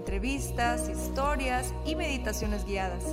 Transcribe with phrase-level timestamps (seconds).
[0.00, 3.04] entrevistas, historias y meditaciones guiadas,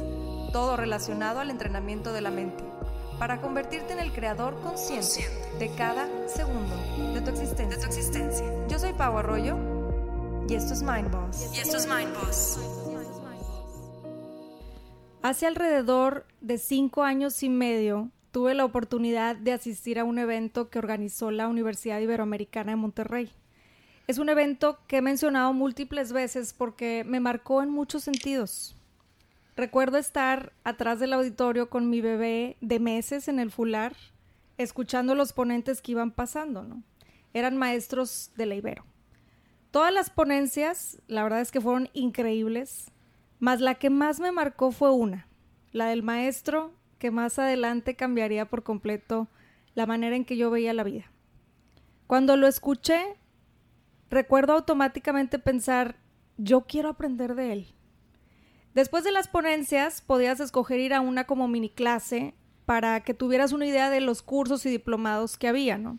[0.53, 2.63] todo relacionado al entrenamiento de la mente,
[3.19, 5.27] para convertirte en el creador consciente
[5.59, 6.73] de cada segundo
[7.13, 8.45] de tu existencia.
[8.69, 9.57] Yo soy Pau Arroyo
[10.47, 11.51] y esto es Mind Boss.
[11.53, 12.57] Y esto es Mind Boss.
[15.21, 20.69] Hace alrededor de cinco años y medio tuve la oportunidad de asistir a un evento
[20.69, 23.29] que organizó la Universidad Iberoamericana de Monterrey.
[24.07, 28.77] Es un evento que he mencionado múltiples veces porque me marcó en muchos sentidos.
[29.57, 33.97] Recuerdo estar atrás del auditorio con mi bebé de meses en el fular,
[34.57, 36.83] escuchando los ponentes que iban pasando, ¿no?
[37.33, 38.85] Eran maestros de la Ibero.
[39.71, 42.91] Todas las ponencias, la verdad es que fueron increíbles,
[43.39, 45.27] mas la que más me marcó fue una,
[45.73, 49.27] la del maestro que más adelante cambiaría por completo
[49.75, 51.11] la manera en que yo veía la vida.
[52.07, 53.17] Cuando lo escuché,
[54.09, 55.97] recuerdo automáticamente pensar,
[56.37, 57.67] yo quiero aprender de él.
[58.73, 62.35] Después de las ponencias, podías escoger ir a una como mini clase
[62.65, 65.97] para que tuvieras una idea de los cursos y diplomados que había, ¿no?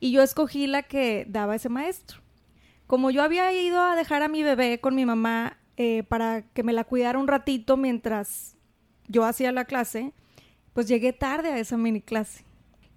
[0.00, 2.20] Y yo escogí la que daba ese maestro.
[2.86, 6.62] Como yo había ido a dejar a mi bebé con mi mamá eh, para que
[6.62, 8.56] me la cuidara un ratito mientras
[9.08, 10.12] yo hacía la clase,
[10.72, 12.44] pues llegué tarde a esa mini clase.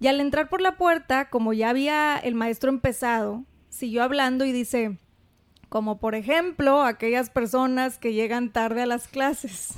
[0.00, 3.44] Y al entrar por la puerta, como ya había el maestro empezado,
[3.78, 4.98] siguió hablando y dice,
[5.68, 9.74] como por ejemplo aquellas personas que llegan tarde a las clases.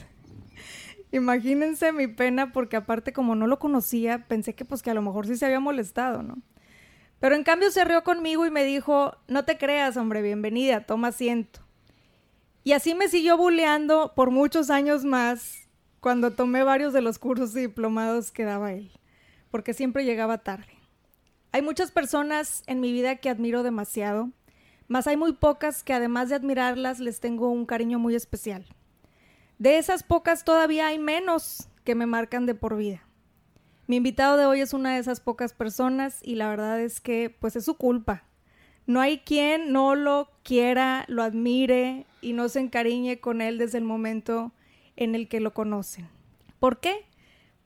[1.12, 5.02] Imagínense mi pena porque aparte como no lo conocía, pensé que pues que a lo
[5.02, 6.38] mejor sí se había molestado, ¿no?
[7.18, 11.08] Pero en cambio se rió conmigo y me dijo, no te creas, hombre, bienvenida, toma
[11.08, 11.60] asiento.
[12.64, 15.68] Y así me siguió bulleando por muchos años más
[16.00, 18.90] cuando tomé varios de los cursos y diplomados que daba él,
[19.50, 20.79] porque siempre llegaba tarde.
[21.52, 24.30] Hay muchas personas en mi vida que admiro demasiado,
[24.86, 28.64] mas hay muy pocas que además de admirarlas les tengo un cariño muy especial.
[29.58, 33.02] De esas pocas todavía hay menos que me marcan de por vida.
[33.88, 37.34] Mi invitado de hoy es una de esas pocas personas y la verdad es que
[37.40, 38.22] pues es su culpa.
[38.86, 43.78] No hay quien no lo quiera, lo admire y no se encariñe con él desde
[43.78, 44.52] el momento
[44.94, 46.08] en el que lo conocen.
[46.60, 47.06] ¿Por qué?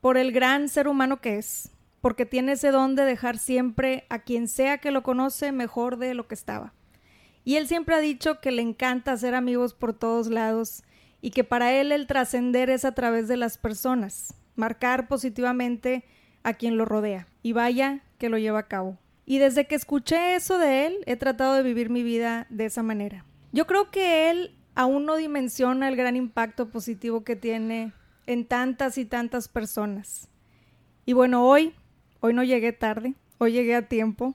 [0.00, 1.73] Por el gran ser humano que es,
[2.04, 6.12] porque tiene ese don de dejar siempre a quien sea que lo conoce mejor de
[6.12, 6.74] lo que estaba.
[7.44, 10.82] Y él siempre ha dicho que le encanta hacer amigos por todos lados
[11.22, 16.04] y que para él el trascender es a través de las personas, marcar positivamente
[16.42, 17.26] a quien lo rodea.
[17.42, 18.98] Y vaya que lo lleva a cabo.
[19.24, 22.82] Y desde que escuché eso de él, he tratado de vivir mi vida de esa
[22.82, 23.24] manera.
[23.50, 27.94] Yo creo que él aún no dimensiona el gran impacto positivo que tiene
[28.26, 30.28] en tantas y tantas personas.
[31.06, 31.74] Y bueno, hoy,
[32.24, 34.34] hoy no llegué tarde, hoy llegué a tiempo,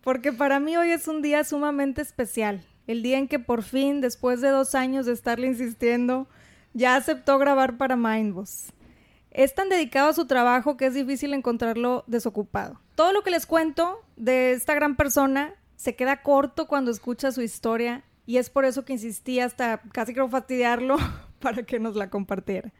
[0.00, 4.00] porque para mí hoy es un día sumamente especial, el día en que por fin,
[4.00, 6.26] después de dos años de estarle insistiendo,
[6.72, 8.72] ya aceptó grabar para Mindboss.
[9.30, 12.80] Es tan dedicado a su trabajo que es difícil encontrarlo desocupado.
[12.96, 17.40] Todo lo que les cuento de esta gran persona se queda corto cuando escucha su
[17.40, 20.96] historia y es por eso que insistí hasta casi quiero fastidiarlo
[21.38, 22.72] para que nos la compartiera.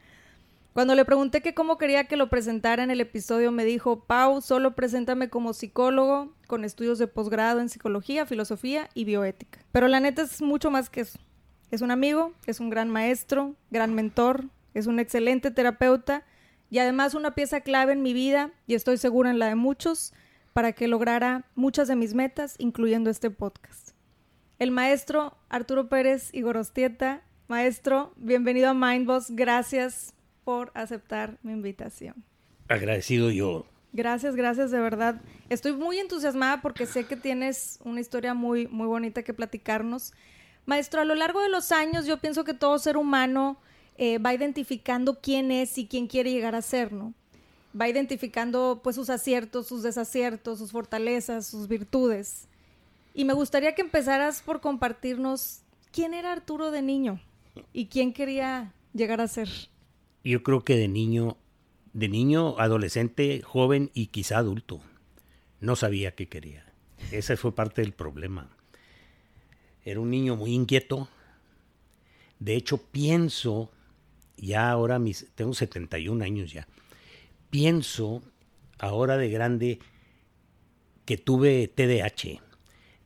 [0.72, 4.40] Cuando le pregunté que cómo quería que lo presentara en el episodio, me dijo, Pau,
[4.40, 9.58] solo preséntame como psicólogo con estudios de posgrado en psicología, filosofía y bioética.
[9.70, 11.18] Pero la neta es mucho más que eso.
[11.70, 16.24] Es un amigo, es un gran maestro, gran mentor, es un excelente terapeuta
[16.70, 20.14] y además una pieza clave en mi vida y estoy segura en la de muchos
[20.54, 23.92] para que lograra muchas de mis metas, incluyendo este podcast
[24.62, 27.24] el maestro Arturo Pérez y Gorostieta.
[27.48, 29.32] Maestro, bienvenido a Mindboss.
[29.32, 30.14] Gracias
[30.44, 32.24] por aceptar mi invitación.
[32.68, 33.66] Agradecido yo.
[33.92, 35.20] Gracias, gracias, de verdad.
[35.50, 40.14] Estoy muy entusiasmada porque sé que tienes una historia muy, muy bonita que platicarnos.
[40.64, 43.58] Maestro, a lo largo de los años yo pienso que todo ser humano
[43.98, 47.12] eh, va identificando quién es y quién quiere llegar a ser, ¿no?
[47.78, 52.48] Va identificando pues sus aciertos, sus desaciertos, sus fortalezas, sus virtudes.
[53.12, 55.60] Y me gustaría que empezaras por compartirnos
[55.92, 57.20] quién era Arturo de niño
[57.74, 59.48] y quién quería llegar a ser.
[60.24, 61.36] Yo creo que de niño,
[61.92, 64.80] de niño, adolescente, joven y quizá adulto,
[65.60, 66.64] no sabía qué quería.
[67.10, 68.56] Ese fue parte del problema.
[69.84, 71.08] Era un niño muy inquieto.
[72.38, 73.72] De hecho, pienso
[74.36, 76.66] ya ahora mis, tengo 71 años ya,
[77.50, 78.22] pienso
[78.78, 79.78] ahora de grande
[81.04, 82.40] que tuve TDAH,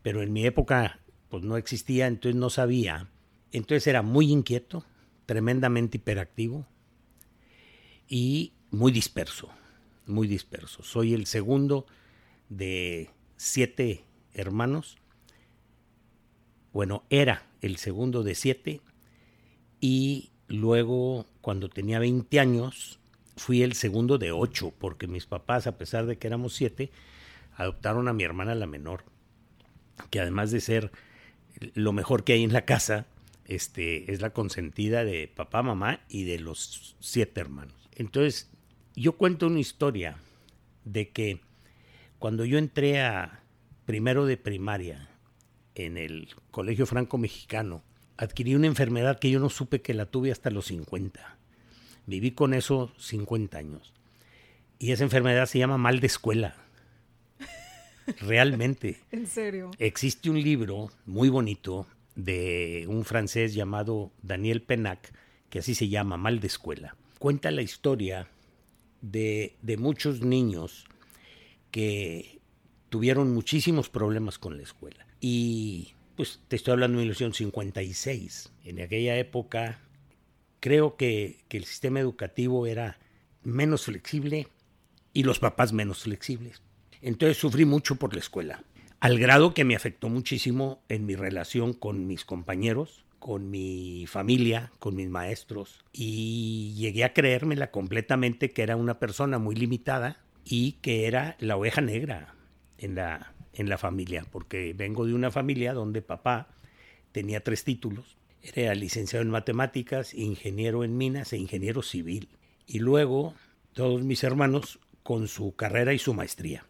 [0.02, 3.08] pero en mi época pues no existía, entonces no sabía.
[3.52, 4.84] Entonces era muy inquieto,
[5.26, 6.66] tremendamente hiperactivo
[8.08, 9.48] y muy disperso,
[10.06, 10.82] muy disperso.
[10.82, 11.86] Soy el segundo
[12.48, 14.04] de siete
[14.34, 14.98] hermanos.
[16.72, 18.80] Bueno, era el segundo de siete
[19.80, 22.98] y luego cuando tenía 20 años
[23.36, 26.90] fui el segundo de ocho porque mis papás, a pesar de que éramos siete,
[27.56, 29.04] adoptaron a mi hermana la menor,
[30.10, 30.90] que además de ser
[31.74, 33.06] lo mejor que hay en la casa,
[33.46, 37.85] este, es la consentida de papá, mamá y de los siete hermanos.
[37.96, 38.50] Entonces,
[38.94, 40.18] yo cuento una historia
[40.84, 41.40] de que
[42.18, 43.42] cuando yo entré a
[43.84, 45.08] primero de primaria
[45.74, 47.82] en el Colegio Franco Mexicano,
[48.16, 51.38] adquirí una enfermedad que yo no supe que la tuve hasta los 50.
[52.06, 53.92] Viví con eso 50 años.
[54.78, 56.54] Y esa enfermedad se llama mal de escuela.
[58.20, 59.00] Realmente.
[59.10, 59.70] ¿En serio?
[59.78, 65.12] Existe un libro muy bonito de un francés llamado Daniel Penac,
[65.50, 66.96] que así se llama, Mal de Escuela.
[67.18, 68.28] Cuenta la historia
[69.00, 70.86] de, de muchos niños
[71.70, 72.40] que
[72.88, 75.06] tuvieron muchísimos problemas con la escuela.
[75.20, 78.52] Y pues te estoy hablando de 1956.
[78.64, 79.80] En aquella época
[80.60, 82.98] creo que, que el sistema educativo era
[83.42, 84.48] menos flexible
[85.12, 86.62] y los papás menos flexibles.
[87.00, 88.64] Entonces sufrí mucho por la escuela,
[89.00, 94.70] al grado que me afectó muchísimo en mi relación con mis compañeros, con mi familia,
[94.78, 100.74] con mis maestros, y llegué a creérmela completamente que era una persona muy limitada y
[100.74, 102.36] que era la oveja negra
[102.78, 106.46] en la, en la familia, porque vengo de una familia donde papá
[107.10, 108.16] tenía tres títulos,
[108.54, 112.28] era licenciado en matemáticas, ingeniero en minas e ingeniero civil,
[112.64, 113.34] y luego
[113.72, 116.64] todos mis hermanos con su carrera y su maestría.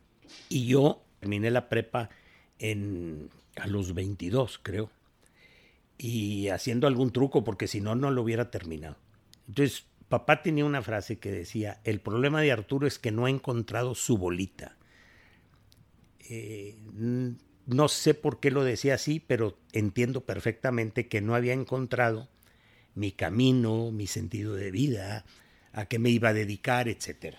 [0.49, 2.09] Y yo terminé la prepa
[2.59, 4.91] en, a los 22, creo.
[5.99, 8.97] Y haciendo algún truco, porque si no, no lo hubiera terminado.
[9.49, 13.31] Entonces, papá tenía una frase que decía, el problema de Arturo es que no ha
[13.31, 14.77] encontrado su bolita.
[16.29, 16.77] Eh,
[17.67, 22.29] no sé por qué lo decía así, pero entiendo perfectamente que no había encontrado
[22.95, 25.25] mi camino, mi sentido de vida,
[25.73, 27.39] a qué me iba a dedicar, etcétera.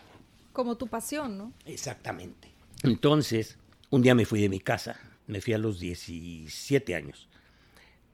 [0.53, 1.53] Como tu pasión, ¿no?
[1.65, 2.49] Exactamente.
[2.83, 3.57] Entonces,
[3.89, 7.27] un día me fui de mi casa, me fui a los 17 años,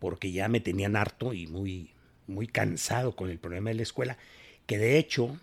[0.03, 1.91] porque ya me tenían harto y muy,
[2.27, 4.17] muy cansado con el problema de la escuela,
[4.65, 5.39] que de hecho,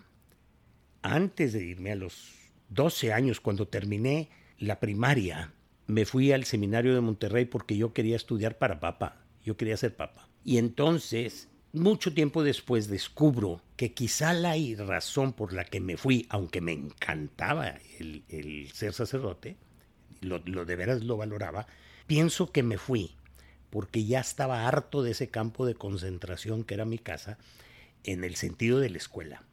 [1.01, 2.29] antes de irme a los
[2.69, 4.29] 12 años, cuando terminé
[4.59, 5.51] la primaria,
[5.87, 9.95] me fui al seminario de Monterrey porque yo quería estudiar para papa, yo quería ser
[9.95, 10.29] papa.
[10.45, 14.53] Y entonces mucho tiempo después descubro que quizá la
[14.85, 19.57] razón por la que me fui, aunque me encantaba el, ser sacerdote,
[20.21, 21.65] lo, de veras lo valoraba,
[22.05, 23.15] pienso que me fui
[23.71, 27.39] porque ya estaba harto de ese campo de concentración que era mi casa
[28.03, 29.43] en el sentido de la escuela.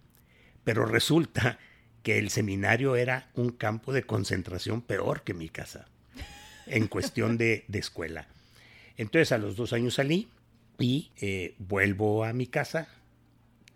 [0.64, 1.58] Pero resulta
[2.02, 5.88] que el seminario era un campo de concentración peor que mi casa
[6.66, 8.28] en cuestión de, de escuela.
[8.98, 10.28] Entonces a los dos años salí,
[10.78, 12.88] y eh, vuelvo a mi casa.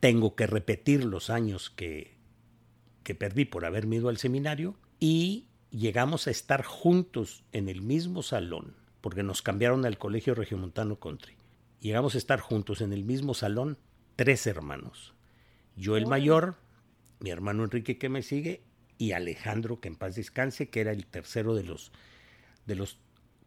[0.01, 2.15] Tengo que repetir los años que,
[3.03, 8.23] que perdí por haberme ido al seminario y llegamos a estar juntos en el mismo
[8.23, 11.35] salón, porque nos cambiaron al Colegio Regiomontano Country.
[11.81, 13.77] Llegamos a estar juntos en el mismo salón,
[14.17, 15.13] tres hermanos.
[15.77, 16.57] Yo el mayor,
[17.19, 18.63] mi hermano Enrique que me sigue,
[18.99, 21.91] y Alejandro, que en paz descanse, que era el tercero de los,
[22.67, 22.99] de los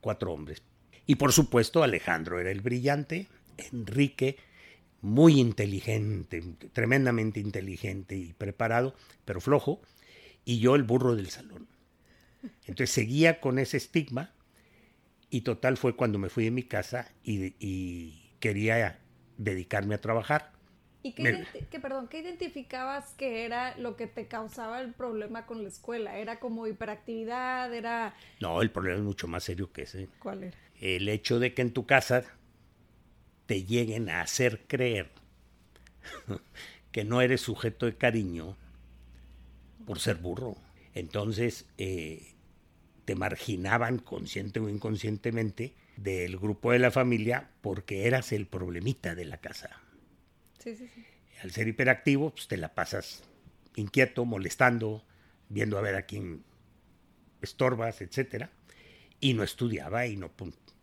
[0.01, 0.61] cuatro hombres.
[1.07, 3.27] Y por supuesto Alejandro era el brillante,
[3.71, 4.37] Enrique,
[5.01, 6.43] muy inteligente,
[6.73, 8.93] tremendamente inteligente y preparado,
[9.23, 9.81] pero flojo,
[10.43, 11.67] y yo el burro del salón.
[12.65, 14.33] Entonces seguía con ese estigma
[15.35, 19.01] y total fue cuando me fui de mi casa y, quería
[19.37, 20.53] dedicarme a trabajar.
[21.03, 21.45] ¿Y qué,
[21.81, 26.17] perdón, qué identificabas que era lo que te causaba el problema con la escuela?
[26.17, 27.73] ¿Era como hiperactividad?
[27.73, 28.15] ¿Era...?
[28.39, 30.07] No, el problema es mucho más serio que ese.
[30.19, 30.57] ¿Cuál era?
[30.79, 32.23] El hecho de que en tu casa
[33.45, 35.11] te lleguen a hacer creer
[36.93, 38.55] que no eres sujeto de cariño
[39.85, 40.55] por ser burro.
[40.93, 42.34] Entonces eh,
[43.05, 49.25] te marginaban consciente o inconscientemente del grupo de la familia porque eras el problemita de
[49.25, 49.81] la casa.
[50.59, 51.05] Sí, sí, sí.
[51.43, 53.23] Al ser hiperactivo, pues te la pasas
[53.75, 55.03] inquieto, molestando,
[55.49, 56.43] viendo a ver a quién
[57.41, 58.49] estorbas, etcétera,
[59.19, 60.31] y no estudiaba y no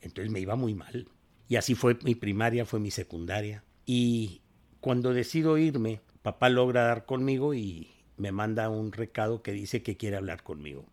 [0.00, 1.08] entonces me iba muy mal.
[1.48, 3.64] Y así fue mi primaria, fue mi secundaria.
[3.86, 4.42] Y
[4.80, 9.96] Cuando decido irme, papá logra dar conmigo y me manda un recado que dice que
[9.96, 10.84] quiere hablar conmigo.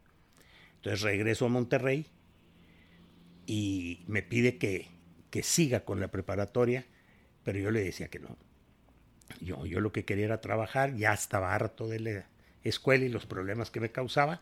[0.79, 2.05] Entonces regreso a Monterrey
[3.45, 4.87] y me pide que,
[5.29, 6.85] que siga con la preparatoria,
[7.43, 8.37] pero yo le decía que no.
[9.41, 12.29] Yo, yo lo que quería era trabajar, ya estaba harto de la
[12.63, 14.39] escuela y los problemas que me causaba.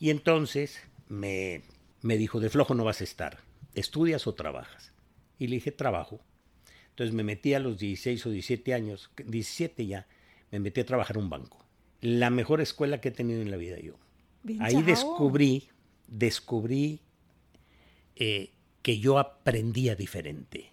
[0.00, 1.62] Y entonces me,
[2.02, 3.38] me dijo, de flojo no vas a estar,
[3.74, 4.92] ¿estudias o trabajas?
[5.38, 6.20] Y le dije, trabajo.
[6.90, 10.08] Entonces me metí a los 16 o 17 años, 17 ya,
[10.50, 11.64] me metí a trabajar en un banco.
[12.00, 13.94] La mejor escuela que he tenido en la vida yo.
[14.60, 15.68] Ahí descubrí,
[16.08, 17.00] descubrí
[18.16, 20.70] eh, que yo aprendía diferente,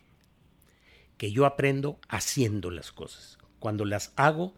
[1.18, 3.38] que yo aprendo haciendo las cosas.
[3.60, 4.54] Cuando las hago,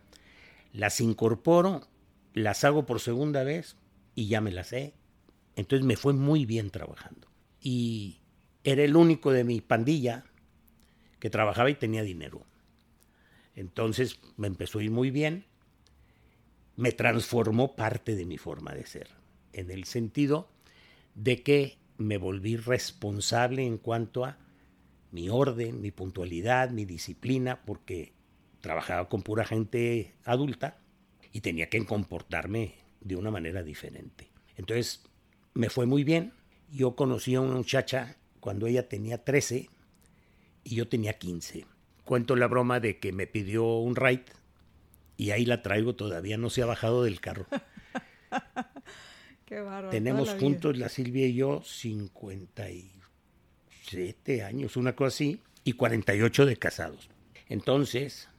[0.74, 1.88] las incorporo,
[2.34, 3.76] las hago por segunda vez
[4.16, 4.94] y ya me las sé.
[5.56, 7.28] Entonces me fue muy bien trabajando.
[7.62, 8.20] Y
[8.64, 10.26] era el único de mi pandilla
[11.20, 12.46] que trabajaba y tenía dinero.
[13.56, 15.46] Entonces me empezó a ir muy bien.
[16.80, 19.10] Me transformó parte de mi forma de ser,
[19.52, 20.48] en el sentido
[21.14, 24.38] de que me volví responsable en cuanto a
[25.12, 28.14] mi orden, mi puntualidad, mi disciplina, porque
[28.62, 30.78] trabajaba con pura gente adulta
[31.34, 34.30] y tenía que comportarme de una manera diferente.
[34.56, 35.04] Entonces
[35.54, 36.32] me fue muy bien.
[36.72, 39.68] Yo conocí a una muchacha cuando ella tenía 13
[40.64, 41.66] y yo tenía 15.
[42.06, 44.24] Cuento la broma de que me pidió un ride
[45.20, 47.46] y ahí la traigo, todavía no se ha bajado del carro.
[49.46, 49.90] Qué bárbaro.
[49.90, 57.10] Tenemos juntos, la Silvia y yo, 57 años, una cosa así, y 48 de casados.
[57.50, 58.30] Entonces,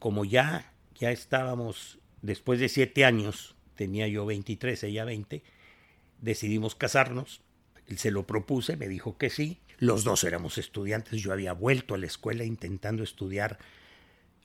[0.00, 5.44] como ya, ya estábamos, después de siete años, tenía yo 23, ella 20,
[6.20, 7.42] decidimos casarnos.
[7.86, 9.60] Él se lo propuse, me dijo que sí.
[9.78, 13.60] Los dos éramos estudiantes, yo había vuelto a la escuela intentando estudiar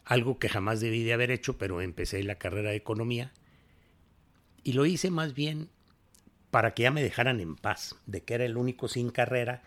[0.10, 3.32] algo que jamás debí de haber hecho, pero empecé la carrera de economía.
[4.64, 5.70] Y lo hice más bien
[6.50, 9.62] para que ya me dejaran en paz, de que era el único sin carrera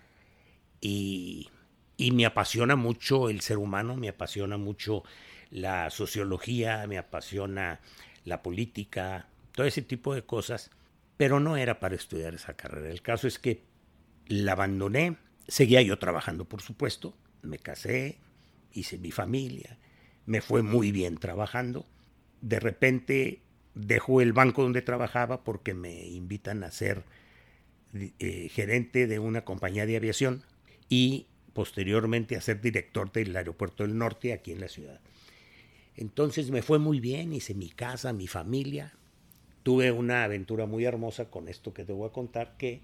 [0.81, 1.49] y,
[1.97, 5.05] y me apasiona mucho el ser humano, me apasiona mucho
[5.51, 7.79] la sociología, me apasiona
[8.25, 10.73] la política, todo ese tipo de cosas,
[11.17, 12.91] pero no era para estudiar esa carrera.
[12.91, 13.63] El caso es que
[14.27, 18.19] la abandoné, seguía yo trabajando, por supuesto, me casé,
[18.73, 19.79] hice mi familia,
[20.26, 21.87] me fue muy bien trabajando.
[22.41, 23.41] De repente
[23.75, 27.05] dejo el banco donde trabajaba porque me invitan a ser
[27.95, 30.43] eh, gerente de una compañía de aviación
[30.88, 35.00] y posteriormente a ser director del aeropuerto del norte aquí en la ciudad.
[35.97, 38.95] Entonces me fue muy bien, hice mi casa, mi familia.
[39.62, 42.81] Tuve una aventura muy hermosa con esto que te voy a contar, que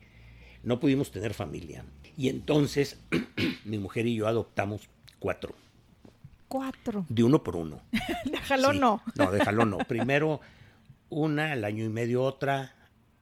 [0.62, 1.84] no pudimos tener familia.
[2.16, 3.00] Y entonces
[3.64, 5.54] mi mujer y yo adoptamos cuatro.
[6.48, 7.06] Cuatro.
[7.08, 7.82] De uno por uno.
[8.24, 9.02] déjalo no.
[9.14, 9.78] No, déjalo no.
[9.88, 10.40] Primero
[11.10, 12.74] una, al año y medio otra,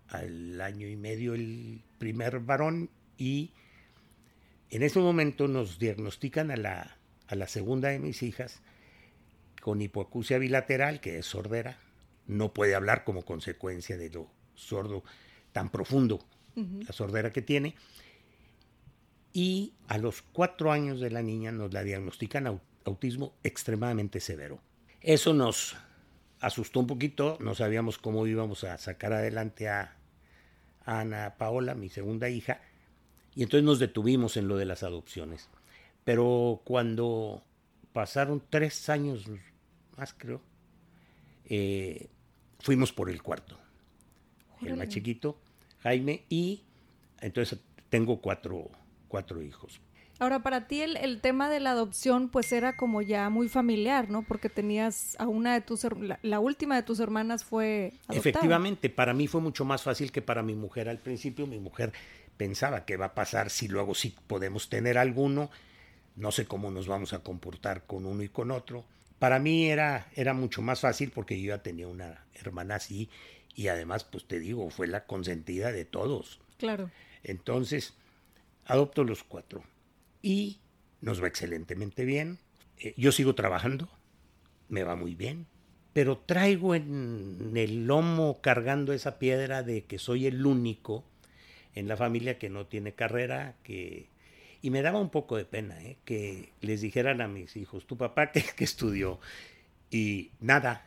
[0.08, 3.52] al año y medio el primer varón y
[4.70, 6.96] en ese momento nos diagnostican a la,
[7.28, 8.60] a la segunda de mis hijas
[9.60, 11.78] con hipoacusia bilateral, que es sordera,
[12.26, 15.02] no puede hablar como consecuencia de lo sordo
[15.52, 17.74] tan profundo, la sordera que tiene.
[19.32, 22.46] Y a los cuatro años de la niña nos la diagnostican
[22.86, 24.60] autismo extremadamente severo.
[25.00, 25.76] Eso nos
[26.40, 29.96] asustó un poquito, no sabíamos cómo íbamos a sacar adelante a,
[30.84, 32.60] a Ana Paola, mi segunda hija,
[33.34, 35.48] y entonces nos detuvimos en lo de las adopciones.
[36.04, 37.42] Pero cuando
[37.92, 39.24] pasaron tres años
[39.96, 40.40] más creo,
[41.46, 42.08] eh,
[42.60, 43.58] fuimos por el cuarto.
[44.62, 45.38] El más chiquito,
[45.80, 46.62] Jaime, y
[47.20, 47.58] entonces
[47.90, 48.70] tengo cuatro,
[49.08, 49.80] cuatro hijos.
[50.18, 54.08] Ahora, para ti el, el, tema de la adopción pues era como ya muy familiar,
[54.08, 54.22] ¿no?
[54.22, 58.18] Porque tenías a una de tus, la, la última de tus hermanas fue adoptada.
[58.18, 61.46] Efectivamente, para mí fue mucho más fácil que para mi mujer al principio.
[61.46, 61.92] Mi mujer
[62.36, 65.50] pensaba qué va a pasar si luego sí podemos tener alguno.
[66.16, 68.84] No sé cómo nos vamos a comportar con uno y con otro
[69.18, 73.08] para mí era, era mucho más fácil porque yo ya tenía una hermana así
[73.54, 76.40] y además, pues te digo, fue la consentida de todos.
[76.58, 76.90] Claro.
[77.22, 77.94] Entonces,
[78.66, 79.62] adopto los cuatro
[80.22, 80.60] y
[81.00, 82.38] nos va excelentemente bien.
[82.78, 83.88] Eh, yo sigo trabajando,
[84.68, 85.46] me va muy bien,
[85.92, 91.04] pero traigo en el lomo cargando esa piedra de que soy el único
[91.74, 94.08] en la familia que no tiene carrera, que
[94.62, 95.96] y me daba un poco de pena ¿eh?
[96.04, 99.20] que les dijeran a mis hijos, tu papá que, estudió
[99.92, 100.84] y nada.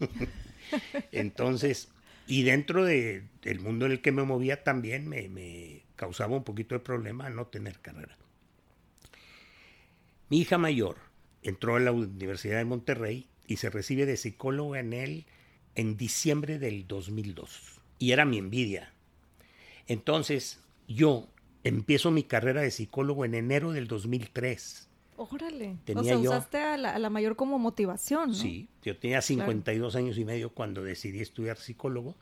[1.12, 1.88] Entonces,
[2.26, 6.42] y dentro de, del mundo en el que me movía también me, me causaba un
[6.42, 8.16] poquito de problema no tener carrera.
[10.32, 10.96] Mi hija mayor
[11.42, 15.26] entró a la Universidad de Monterrey y se recibe de psicólogo en él
[15.74, 17.82] en diciembre del 2002.
[17.98, 18.94] Y era mi envidia.
[19.88, 20.58] Entonces,
[20.88, 21.28] yo
[21.64, 24.88] empiezo mi carrera de psicólogo en enero del 2003.
[25.16, 25.76] Órale.
[25.94, 28.34] o sea, usaste a la, mayor como motivación, ¿no?
[28.34, 32.16] Sí, yo tenía 52 años y medio cuando decidí estudiar psicólogo.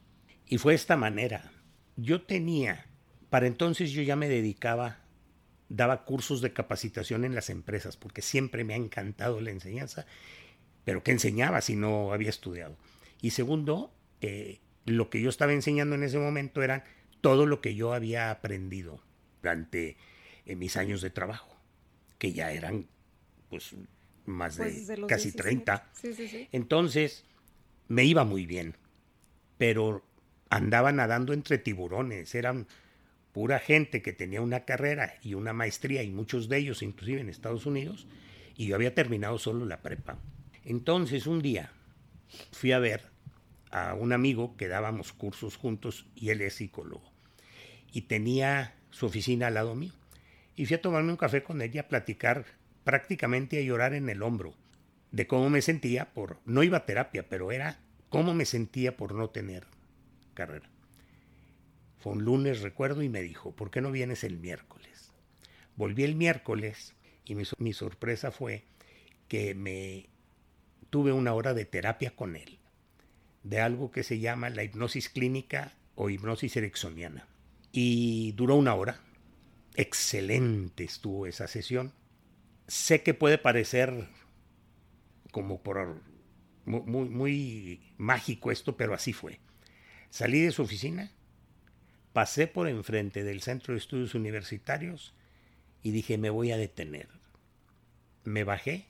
[0.48, 1.52] Y fue de esta manera.
[1.94, 2.88] Yo tenía,
[3.28, 4.98] para entonces yo ya me dedicaba,
[5.70, 10.04] daba cursos de capacitación en las empresas, porque siempre me ha encantado la enseñanza,
[10.84, 12.76] pero ¿qué enseñaba si no había estudiado?
[13.22, 16.84] Y segundo, eh, lo que yo estaba enseñando en ese momento era
[17.20, 19.00] todo lo que yo había aprendido
[19.40, 19.96] durante
[20.44, 21.56] eh, mis años de trabajo,
[22.18, 22.88] que ya eran
[23.48, 23.74] pues
[24.26, 25.88] más de, pues, casi 30.
[26.50, 27.24] Entonces,
[27.88, 28.76] me iba muy bien,
[29.56, 30.04] pero
[30.48, 32.66] andaba nadando entre tiburones, eran
[33.32, 37.28] pura gente que tenía una carrera y una maestría, y muchos de ellos inclusive en
[37.28, 38.06] Estados Unidos,
[38.56, 40.18] y yo había terminado solo la prepa.
[40.64, 41.72] Entonces, un día
[42.52, 43.02] fui a ver
[43.70, 47.10] a un amigo que dábamos cursos juntos y él es psicólogo.
[47.92, 49.92] Y tenía su oficina al lado mío.
[50.56, 52.44] Y fui a tomarme un café con ella a platicar,
[52.84, 54.54] prácticamente a llorar en el hombro,
[55.12, 59.14] de cómo me sentía por, no iba a terapia, pero era cómo me sentía por
[59.14, 59.66] no tener
[60.34, 60.68] carrera.
[62.00, 65.12] Fue un lunes, recuerdo, y me dijo, ¿por qué no vienes el miércoles?
[65.76, 68.64] Volví el miércoles y mi, sorpresa fue
[69.28, 70.08] que me
[70.88, 72.58] tuve una hora de terapia con él,
[73.44, 77.28] de algo que se llama la hipnosis clínica o hipnosis ericksoniana
[77.72, 79.00] y duró una hora.
[79.74, 81.92] Excelente estuvo esa sesión.
[82.66, 84.08] Sé que puede parecer
[85.30, 86.02] como por
[86.64, 89.40] muy, muy mágico esto, pero así fue.
[90.10, 91.12] Salí de su oficina,
[92.12, 95.14] pasé por enfrente del Centro de Estudios Universitarios
[95.82, 97.08] y dije, me voy a detener.
[98.24, 98.86] Me bajé,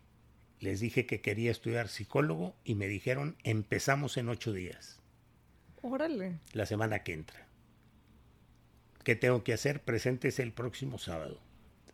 [0.59, 5.01] les dije que quería estudiar psicólogo y me dijeron, empezamos en ocho días.
[5.83, 6.38] Órale.
[6.53, 7.47] La semana que entra.
[9.05, 9.83] ¿Qué tengo que hacer?
[9.83, 11.40] Presentes el próximo sábado.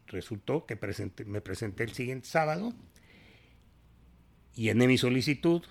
[0.08, 0.78] Resultó que
[1.26, 2.72] me presenté el siguiente sábado,
[4.54, 5.62] llené mi solicitud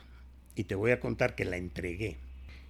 [0.55, 2.17] y te voy a contar que la entregué.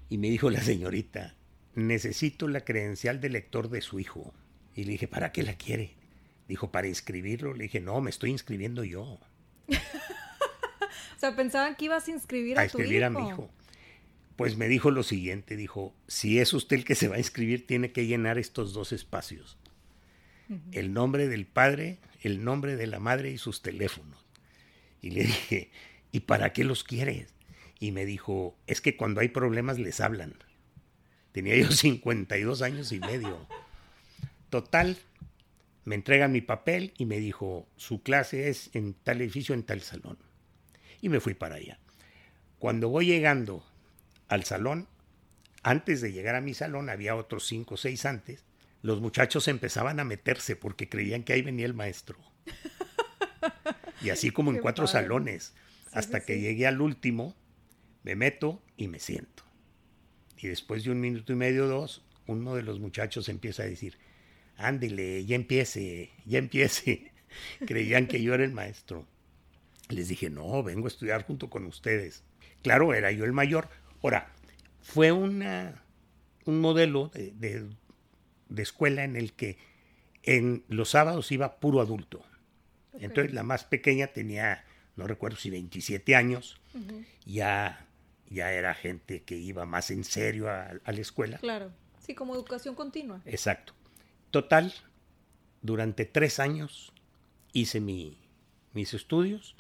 [0.09, 1.36] Y me dijo la señorita,
[1.75, 4.33] necesito la credencial de lector de su hijo.
[4.73, 5.95] Y le dije, ¿para qué la quiere?
[6.47, 7.53] Dijo, para inscribirlo.
[7.53, 9.03] Le dije, no, me estoy inscribiendo yo.
[9.67, 13.49] o sea, pensaban que ibas a inscribir a, a inscribir a mi hijo
[14.35, 17.65] pues me dijo lo siguiente, dijo, si es usted el que se va a inscribir,
[17.65, 19.57] tiene que llenar estos dos espacios.
[20.71, 24.25] El nombre del padre, el nombre de la madre y sus teléfonos.
[25.01, 25.71] Y le dije,
[26.11, 27.33] ¿y para qué los quieres?
[27.79, 30.35] Y me dijo, es que cuando hay problemas les hablan.
[31.35, 33.45] Tenía yo 52 años y medio.
[34.49, 34.97] Total,
[35.83, 39.81] me entregan mi papel y me dijo, su clase es en tal edificio, en tal
[39.81, 40.17] salón.
[41.01, 41.77] Y me fui para allá.
[42.57, 43.65] Cuando voy llegando
[44.29, 44.87] al salón,
[45.61, 48.45] antes de llegar a mi salón, había otros cinco o seis antes,
[48.81, 52.17] los muchachos empezaban a meterse porque creían que ahí venía el maestro.
[54.01, 55.53] Y así como en cuatro salones,
[55.91, 57.35] hasta que llegué al último,
[58.03, 59.44] me meto y me siento.
[60.37, 63.97] Y después de un minuto y medio, dos, uno de los muchachos empieza a decir,
[64.57, 67.11] ándele, ya empiece, ya empiece.
[67.65, 69.07] Creían que yo era el maestro.
[69.89, 72.23] Les dije, no, vengo a estudiar junto con ustedes.
[72.61, 73.69] Claro, era yo el mayor,
[74.05, 74.31] Ahora,
[74.83, 75.81] fue una,
[76.45, 77.65] un modelo de,
[78.55, 79.57] escuela en el que
[80.21, 82.23] en los sábados iba puro adulto.
[82.99, 84.63] Entonces la más pequeña tenía,
[84.95, 86.61] no recuerdo si 27 años,
[87.25, 87.87] ya,
[88.29, 91.38] ya era gente que iba más en serio a, la escuela.
[91.38, 93.21] Claro, sí, como educación continua.
[93.25, 93.73] Exacto.
[94.31, 94.73] Total,
[95.61, 96.93] durante tres años
[97.53, 98.17] hice mi,
[98.73, 99.55] mis estudios,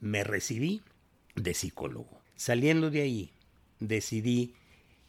[0.00, 0.82] me recibí
[1.34, 2.20] de psicólogo.
[2.36, 3.32] Saliendo de ahí,
[3.80, 4.54] decidí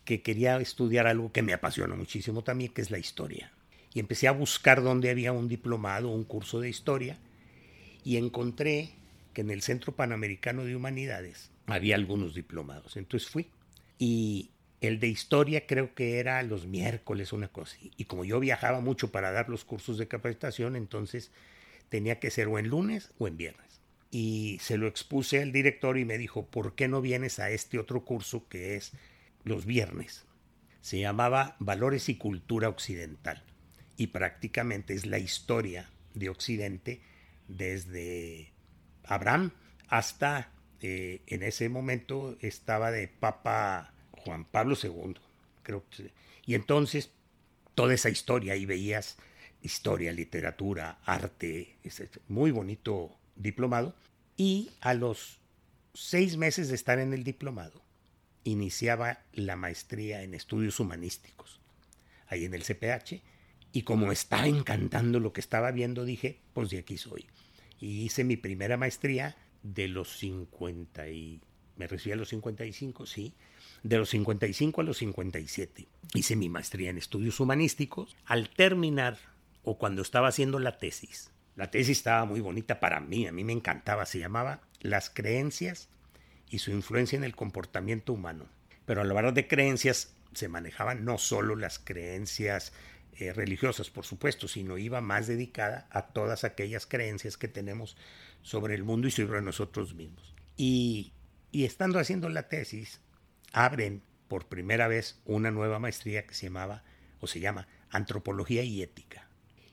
[0.06, 3.52] que quería estudiar algo que me apasiona muchísimo también, que es la historia.
[3.94, 7.20] Y empecé a buscar dónde había un diplomado, un curso de historia,
[8.04, 8.92] y encontré
[9.34, 12.98] que en el Centro Panamericano de Humanidades había algunos diplomados.
[12.98, 13.50] Entonces fui.
[14.00, 14.50] Y
[14.82, 17.78] el de historia creo que era los miércoles, una cosa.
[17.80, 21.32] Y como yo viajaba mucho para dar los cursos de capacitación, entonces
[21.90, 23.68] tenía que ser o en lunes o en viernes
[24.12, 27.78] y se lo expuse al director y me dijo, ¿por qué no vienes a este
[27.80, 28.94] otro curso que es
[29.44, 30.26] los viernes?
[30.82, 33.44] Se llamaba Valores y Cultura Occidental
[33.98, 37.02] y prácticamente es la historia de Occidente
[37.48, 38.54] desde
[39.04, 39.52] Abraham
[39.88, 40.52] hasta
[40.82, 45.16] eh, en ese momento estaba de Papa Juan Pablo II,
[45.64, 46.12] creo que,
[46.46, 47.12] y entonces
[47.76, 49.18] toda esa historia y veías
[49.62, 51.76] historia, literatura, arte,
[52.28, 53.96] muy bonito diplomado.
[54.36, 55.40] Y a los
[55.94, 57.82] seis meses de estar en el diplomado,
[58.44, 61.60] iniciaba la maestría en estudios humanísticos,
[62.28, 63.22] ahí en el CPH,
[63.74, 67.28] y como estaba encantando lo que estaba viendo, dije, pues de aquí soy.
[67.80, 69.36] Y hice mi primera maestría
[69.74, 71.42] de los 50 y...
[71.76, 73.36] Me recibí a los 55, sí.
[73.84, 75.88] De los 55 a los 57.
[76.16, 78.16] Hice mi maestría en estudios humanísticos.
[78.26, 79.20] Al terminar,
[79.62, 83.44] o cuando estaba haciendo la tesis, la tesis estaba muy bonita para mí, a mí
[83.44, 85.90] me encantaba, se llamaba Las creencias
[86.50, 88.48] y su influencia en el comportamiento humano.
[88.86, 92.74] Pero a la hora de creencias se manejaban no solo las creencias
[93.20, 97.98] eh, religiosas, por supuesto, sino iba más dedicada a todas aquellas creencias que tenemos
[98.42, 100.36] sobre el mundo y sobre nosotros mismos.
[100.56, 101.14] Y,
[101.52, 103.02] y estando haciendo la tesis,
[103.54, 106.84] abren por primera vez una nueva maestría que se llamaba,
[107.20, 109.28] o se llama, Antropología y Ética.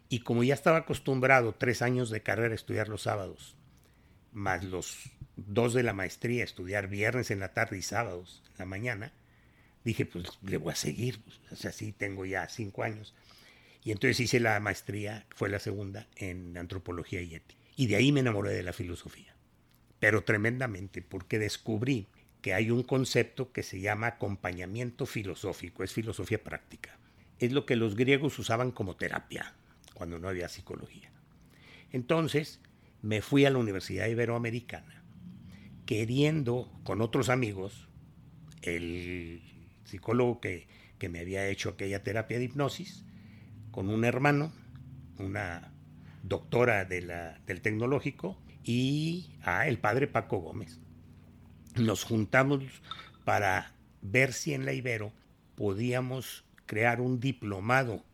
[0.09, 3.57] Y como ya estaba acostumbrado tres años de carrera a estudiar los sábados,
[4.33, 8.64] más los dos de la maestría, estudiar viernes en la tarde y sábados en la
[8.64, 9.12] mañana,
[9.85, 13.14] dije, pues le voy a seguir, o sea, sí, tengo ya cinco años.
[13.85, 17.61] Y entonces hice la maestría, fue la segunda, en antropología y ética.
[17.77, 19.37] Y de ahí me enamoré de la filosofía.
[20.01, 22.09] Pero tremendamente, porque descubrí
[22.40, 26.99] que hay un concepto que se llama acompañamiento filosófico, es filosofía práctica.
[27.38, 29.55] Es lo que los griegos usaban como terapia,
[29.92, 31.11] cuando no había psicología.
[31.92, 32.61] Entonces,
[33.03, 35.03] me fui a la Universidad Iberoamericana,
[35.85, 37.88] queriendo con otros amigos,
[38.62, 39.42] el
[39.85, 40.68] psicólogo que,
[40.99, 43.05] que me había hecho aquella terapia de hipnosis,
[43.74, 44.52] con un hermano,
[45.18, 45.72] una
[46.22, 50.78] doctora de la, del tecnológico, y a el padre Paco Gómez.
[51.74, 52.62] Nos juntamos
[53.24, 55.12] para ver si en la Ibero
[55.56, 58.04] podíamos crear un diplomado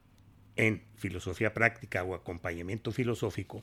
[0.56, 3.62] en filosofía práctica o acompañamiento filosófico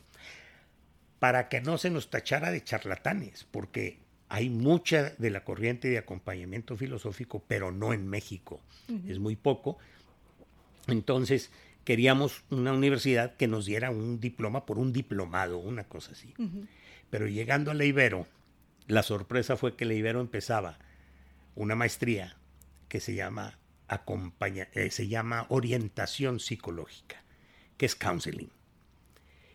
[1.17, 3.97] para que no se nos tachara de charlatanes, porque
[4.29, 8.62] hay mucha de la corriente de acompañamiento filosófico, pero no en México,
[9.07, 9.79] es muy poco.
[10.86, 11.49] Entonces,
[11.88, 16.34] queríamos una universidad que nos diera un diploma por un diplomado, una cosa así.
[17.10, 18.28] Pero llegando a la Ibero,
[18.88, 20.80] la sorpresa fue que la Ibero empezaba
[21.56, 22.36] una maestría
[22.89, 27.23] que se llama acompaña, eh, se llama orientación psicológica,
[27.78, 28.52] que es counseling.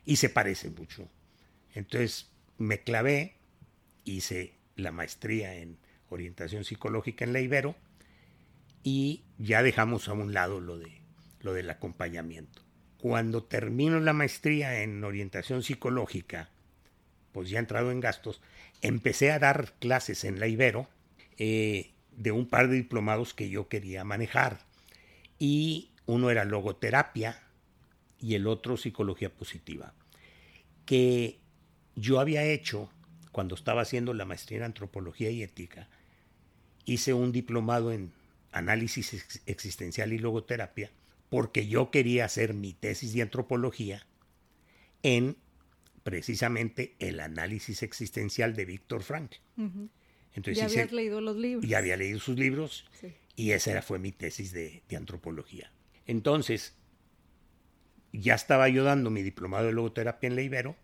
[0.06, 1.10] Y se parece mucho.
[1.74, 3.36] Entonces me clavé,
[4.06, 5.76] hice la maestría en
[6.08, 7.76] orientación psicológica en la Ibero
[8.82, 11.01] y ya dejamos a un lado lo de
[11.42, 12.62] lo del acompañamiento.
[12.98, 16.50] Cuando termino la maestría en orientación psicológica,
[17.32, 18.40] pues ya he entrado en gastos,
[18.80, 20.88] empecé a dar clases en la Ibero
[21.38, 24.60] eh, de un par de diplomados que yo quería manejar.
[25.38, 27.42] Y uno era logoterapia
[28.20, 29.94] y el otro psicología positiva.
[30.86, 31.40] Que
[31.96, 32.90] yo había hecho
[33.32, 35.88] cuando estaba haciendo la maestría en antropología y ética.
[36.84, 38.12] Hice un diplomado en
[38.52, 40.90] análisis existencial y logoterapia
[41.32, 44.06] porque yo quería hacer mi tesis de antropología
[45.02, 45.38] en
[46.02, 49.36] precisamente el análisis existencial de Víctor Frank.
[50.34, 51.66] Entonces, ya habías leído los libros.
[51.66, 52.84] Ya había leído sus libros
[53.34, 55.72] y esa fue mi tesis de, antropología.
[56.04, 56.74] Entonces,
[58.12, 60.76] ya estaba yo dando mi diplomado de logoterapia en la Ibero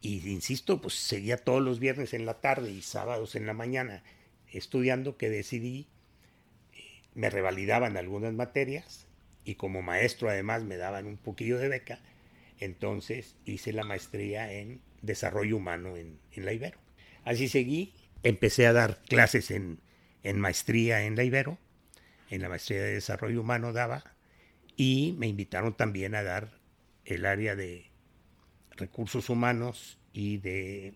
[0.00, 4.04] y, insisto, pues seguía todos los viernes en la tarde y sábados en la mañana
[4.50, 5.86] estudiando que decidí,
[6.72, 9.06] eh, me revalidaban algunas materias
[9.44, 12.00] y como maestro además me daban un poquillo de beca,
[12.60, 16.78] entonces hice la maestría en desarrollo humano en, la Ibero.
[17.24, 19.80] Así seguí, empecé a dar clases en,
[20.22, 21.58] en maestría en la Ibero,
[22.30, 24.14] en la maestría de desarrollo humano daba,
[24.76, 26.60] y me invitaron también a dar
[27.04, 27.90] el área de
[28.76, 30.94] recursos humanos y de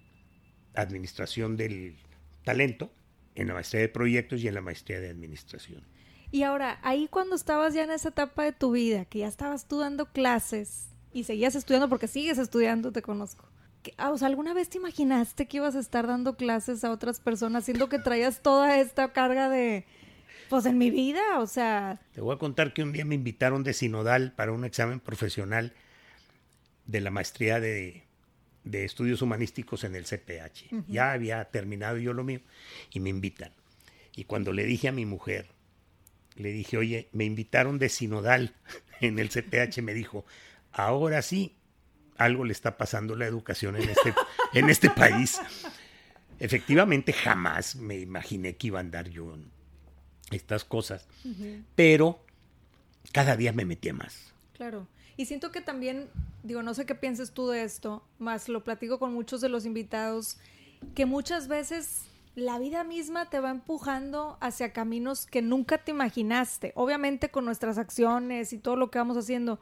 [0.75, 1.97] administración del
[2.45, 2.93] talento
[3.35, 5.85] en la maestría de proyectos y en la maestría de administración.
[6.31, 9.67] Y ahora, ahí cuando estabas ya en esa etapa de tu vida, que ya estabas
[9.67, 13.49] tú dando clases y seguías estudiando porque sigues estudiando, te conozco.
[13.97, 17.21] Ah, o sea, ¿alguna vez te imaginaste que ibas a estar dando clases a otras
[17.21, 19.87] personas, siendo que traías toda esta carga de,
[20.51, 22.01] pues en mi vida, o sea...
[22.13, 25.73] Te voy a contar que un día me invitaron de Sinodal para un examen profesional
[26.87, 28.05] de la maestría de,
[28.65, 30.87] de estudios humanísticos en el CPH.
[30.89, 32.41] Ya había terminado yo lo mío
[32.91, 33.53] y me invitan.
[34.15, 35.47] Y cuando le dije a mi mujer,
[36.39, 38.55] le dije, oye, me invitaron de Sinodal
[39.01, 40.25] en el CPH, me dijo,
[40.73, 41.57] ahora sí,
[42.17, 44.15] algo le está pasando la educación en este,
[44.55, 45.41] en este país.
[46.41, 49.51] Efectivamente, jamás me imaginé que iba a andar yo en
[50.31, 51.07] estas cosas,
[51.75, 52.25] pero
[53.13, 54.33] cada día me metía más.
[54.55, 54.87] Claro.
[55.17, 56.09] Y siento que también,
[56.45, 59.67] digo, no sé qué pienses tú de esto, más lo platico con muchos de los
[59.67, 60.39] invitados,
[60.95, 62.03] que muchas veces
[62.39, 67.79] la vida misma te va empujando hacia caminos que nunca te imaginaste, obviamente con nuestras
[67.79, 69.59] acciones y todo lo que vamos haciendo,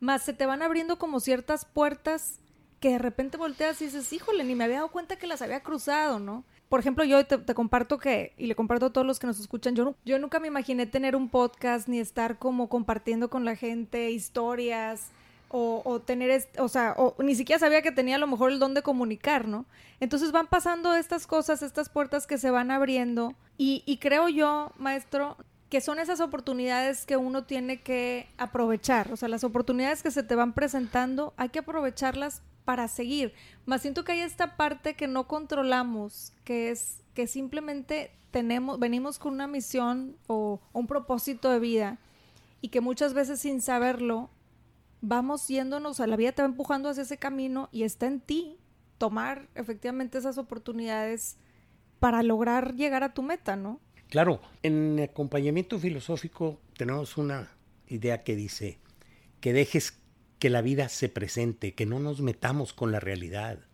[0.00, 2.40] más se te van abriendo como ciertas puertas
[2.80, 5.62] que de repente volteas y dices, híjole, ni me había dado cuenta que las había
[5.62, 6.44] cruzado, ¿no?
[6.68, 9.74] Por ejemplo, yo te, comparto que, y le comparto a todos los que nos escuchan,
[9.74, 14.10] yo, yo nunca me imaginé tener un podcast ni estar como compartiendo con la gente
[14.10, 15.10] historias
[15.48, 18.58] o, o tener, o sea, o, ni siquiera sabía que tenía a lo mejor el
[18.58, 19.66] don de comunicar, ¿no?
[20.00, 24.72] Entonces van pasando estas cosas, estas puertas que se van abriendo y, y creo yo,
[24.76, 25.36] maestro,
[25.70, 30.22] que son esas oportunidades que uno tiene que aprovechar, o sea, las oportunidades que se
[30.22, 33.32] te van presentando, hay que aprovecharlas para seguir.
[33.66, 39.18] Más siento que hay esta parte que no controlamos, que es que simplemente tenemos, venimos
[39.18, 41.98] con una misión o un propósito de vida
[42.60, 44.30] y que muchas veces sin saberlo
[45.00, 48.58] vamos yéndonos, a la vida te va empujando hacia ese camino y está en ti
[48.98, 51.36] tomar efectivamente esas oportunidades
[52.00, 53.80] para lograr llegar a tu meta, ¿no?
[54.08, 57.50] Claro, en acompañamiento filosófico tenemos una
[57.86, 58.78] idea que dice
[59.40, 60.00] que dejes
[60.38, 63.67] que la vida se presente, que no nos metamos con la realidad.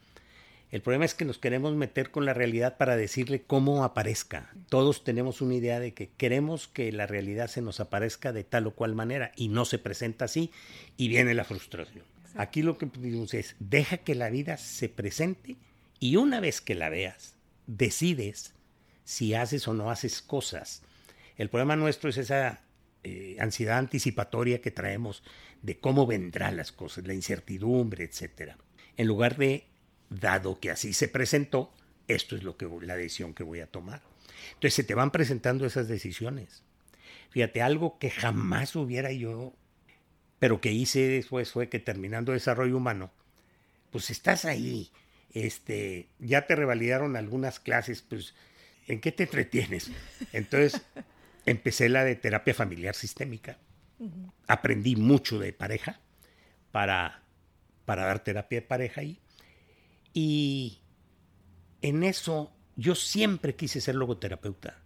[0.71, 4.53] El problema es que nos queremos meter con la realidad para decirle cómo aparezca.
[4.69, 8.67] Todos tenemos una idea de que queremos que la realidad se nos aparezca de tal
[8.67, 10.51] o cual manera y no se presenta así
[10.97, 12.05] y viene la frustración.
[12.35, 15.57] Aquí lo que pedimos es, deja que la vida se presente
[16.01, 18.55] y una vez que la veas, decides
[19.05, 20.83] si haces o no haces cosas.
[21.37, 22.61] El problema nuestro es esa
[23.05, 25.23] eh, ansiedad anticipatoria que traemos
[25.63, 28.53] de cómo vendrán las cosas, la incertidumbre, etc.
[28.97, 29.67] En lugar de,
[30.21, 31.73] dado que así se presentó,
[32.09, 34.03] esto es lo que, la decisión que voy a tomar.
[34.49, 36.63] Entonces se te van presentando esas decisiones.
[37.31, 39.55] Fíjate, algo que jamás hubiera yo,
[40.39, 43.13] pero que hice después fue que terminando desarrollo humano,
[43.91, 44.91] pues estás ahí,
[45.33, 48.35] este, ya te revalidaron algunas clases, pues,
[48.87, 49.91] ¿en qué te entretienes?
[50.33, 50.83] Entonces,
[51.47, 53.59] empecé la de terapia familiar sistémica
[54.47, 56.01] Aprendí mucho de pareja
[56.73, 57.23] para,
[57.85, 59.21] para dar terapia de pareja ahí.
[60.15, 60.79] Y
[61.83, 64.81] en eso yo siempre quise ser logoterapeuta.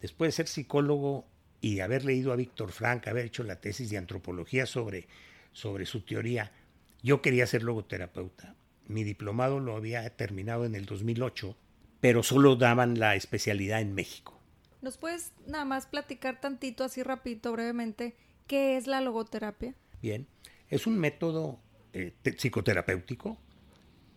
[0.00, 1.26] Después de ser psicólogo
[1.60, 5.06] y haber leído a Víctor Frank, haber hecho la tesis de antropología sobre,
[5.52, 6.52] sobre su teoría,
[7.02, 8.54] yo quería ser logoterapeuta.
[8.86, 11.54] Mi diplomado lo había terminado en el 2008,
[12.00, 14.40] pero solo daban la especialidad en México.
[14.80, 18.14] ¿Nos puedes nada más platicar tantito, así rapidito, brevemente,
[18.48, 19.74] ¿Qué es la logoterapia?
[20.00, 20.26] Bien,
[20.70, 21.60] es un método
[21.92, 23.38] eh, psicoterapéutico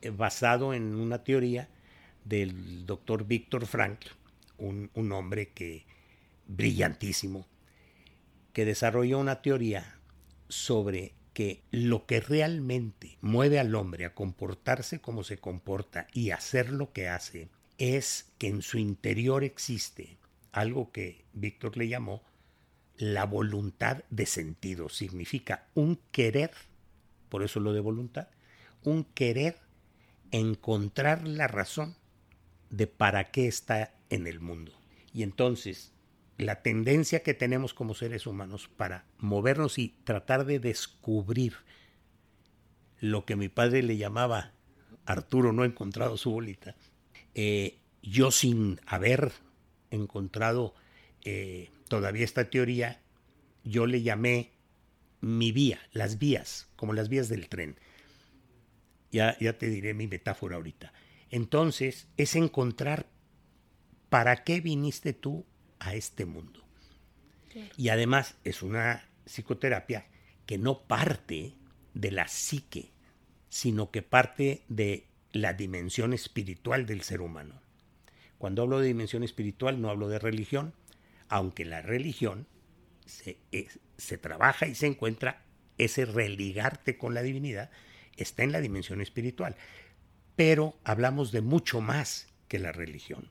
[0.10, 1.70] basado en una teoría
[2.26, 4.08] del doctor Víctor Frankl,
[4.58, 5.86] un, un hombre que
[6.48, 7.48] brillantísimo,
[8.54, 10.00] que desarrolló una teoría
[10.50, 16.72] sobre que lo que realmente mueve al hombre a comportarse como se comporta y hacer
[16.72, 20.18] lo que hace es que en su interior existe
[20.52, 22.22] algo que Víctor le llamó
[22.98, 24.90] la voluntad de sentido.
[24.90, 26.52] Significa un querer,
[27.30, 28.28] por eso lo de voluntad,
[28.84, 29.58] un querer
[30.32, 31.96] encontrar la razón
[32.70, 34.72] de para qué está en el mundo.
[35.14, 35.94] Y entonces,
[36.38, 41.54] la tendencia que tenemos como seres humanos para movernos y tratar de descubrir
[43.00, 44.54] lo que mi padre le llamaba
[45.06, 46.76] Arturo no ha encontrado su bolita,
[47.34, 49.32] eh, yo sin haber
[49.90, 50.74] encontrado
[51.24, 53.02] eh, todavía esta teoría,
[53.64, 54.52] yo le llamé
[55.20, 57.78] mi vía, las vías, como las vías del tren.
[59.12, 60.94] Ya, ya te diré mi metáfora ahorita.
[61.30, 63.08] Entonces, es encontrar
[64.10, 65.46] para qué viniste tú
[65.80, 66.64] a este mundo.
[67.78, 70.08] Y además es una psicoterapia
[70.46, 71.56] que no parte
[71.94, 72.92] de la psique,
[73.50, 77.62] sino que parte de la dimensión espiritual del ser humano.
[78.38, 80.74] Cuando hablo de dimensión espiritual no hablo de religión,
[81.30, 82.48] aunque la religión
[83.06, 83.38] se,
[83.98, 85.44] se trabaja y se encuentra
[85.78, 87.72] ese religarte con la divinidad,
[88.18, 89.56] está en la dimensión espiritual.
[90.36, 93.30] Pero hablamos de mucho más que la religión.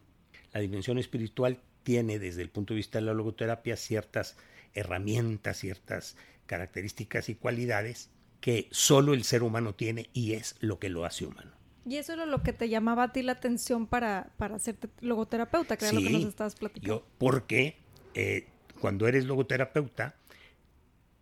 [0.53, 4.37] La dimensión espiritual tiene desde el punto de vista de la logoterapia ciertas
[4.75, 6.16] herramientas, ciertas
[6.47, 11.27] características y cualidades que solo el ser humano tiene y es lo que lo hace
[11.27, 11.53] humano.
[11.87, 15.77] Y eso era lo que te llamaba a ti la atención para, para ser logoterapeuta,
[15.77, 17.01] que era lo que nos estabas platicando.
[17.01, 17.77] Yo, porque
[18.14, 18.47] eh,
[18.81, 20.14] cuando eres logoterapeuta,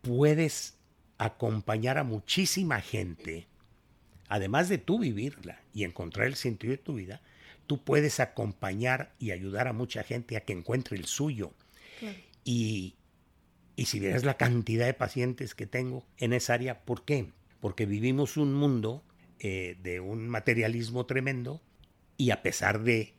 [0.01, 0.78] puedes
[1.19, 3.47] acompañar a muchísima gente,
[4.27, 7.21] además de tú vivirla y encontrar el sentido de tu vida,
[7.67, 11.53] tú puedes acompañar y ayudar a mucha gente a que encuentre el suyo.
[12.43, 12.95] Y,
[13.75, 17.31] Y si vieras la cantidad de pacientes que tengo en esa área, ¿por qué?
[17.61, 19.05] Porque vivimos un mundo
[19.39, 21.61] eh, de un materialismo tremendo
[22.17, 23.13] y a pesar de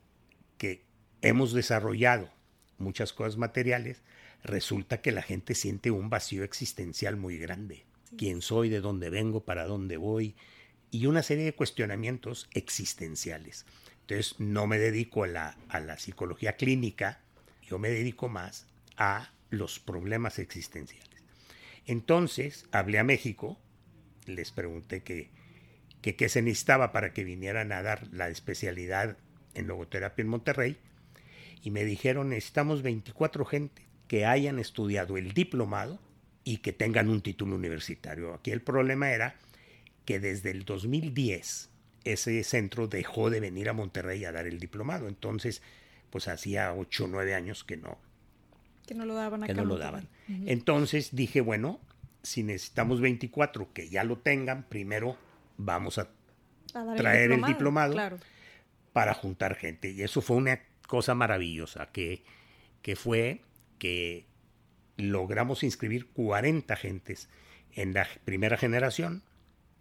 [0.58, 0.84] que
[1.22, 2.30] hemos desarrollado
[2.76, 4.02] muchas cosas materiales,
[4.42, 7.86] resulta que la gente siente un vacío existencial muy grande.
[8.16, 8.68] ¿Quién soy?
[8.68, 9.44] ¿De dónde vengo?
[9.44, 10.34] ¿Para dónde voy?
[10.90, 13.66] Y una serie de cuestionamientos existenciales.
[14.02, 17.20] Entonces no me dedico a la, a la psicología clínica,
[17.62, 21.08] yo me dedico más a los problemas existenciales.
[21.86, 23.58] Entonces hablé a México,
[24.26, 25.30] les pregunté qué
[26.00, 29.16] que, se necesitaba para que vinieran a dar la especialidad
[29.54, 30.78] en logoterapia en Monterrey,
[31.62, 36.00] y me dijeron necesitamos 24 gente que hayan estudiado el diplomado
[36.50, 38.34] y que tengan un título universitario.
[38.34, 39.36] Aquí el problema era
[40.04, 41.70] que desde el 2010
[42.02, 45.06] ese centro dejó de venir a Monterrey a dar el diplomado.
[45.06, 45.62] Entonces,
[46.10, 47.98] pues hacía 8 o 9 años que no,
[48.84, 50.08] que no lo daban Que no lo daban.
[50.26, 51.78] Entonces dije, bueno,
[52.24, 55.16] si necesitamos 24 que ya lo tengan, primero
[55.56, 56.08] vamos a,
[56.96, 57.94] traer el diplomado,
[58.92, 59.90] para juntar gente.
[59.92, 60.58] Y eso fue una
[60.88, 62.24] cosa maravillosa, que,
[62.82, 63.42] que fue
[63.78, 64.26] que
[65.00, 67.28] logramos inscribir 40 gentes
[67.72, 69.22] en la primera generación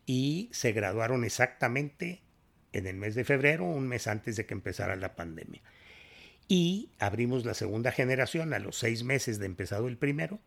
[0.06, 2.22] y se graduaron exactamente
[2.74, 5.62] en el mes de febrero, un mes antes de que empezara la pandemia
[6.50, 10.40] y abrimos la segunda generación a los seis meses de empezado el primero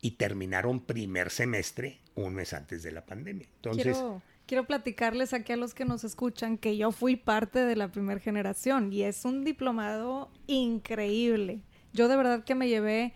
[0.00, 3.48] y terminaron primer semestre un mes antes de la pandemia.
[3.56, 4.02] Entonces,
[4.46, 8.20] quiero, platicarles aquí a los que nos escuchan que yo fui parte de la primera
[8.20, 11.62] generación y es un diplomado increíble.
[11.92, 13.12] Yo de verdad que me llevé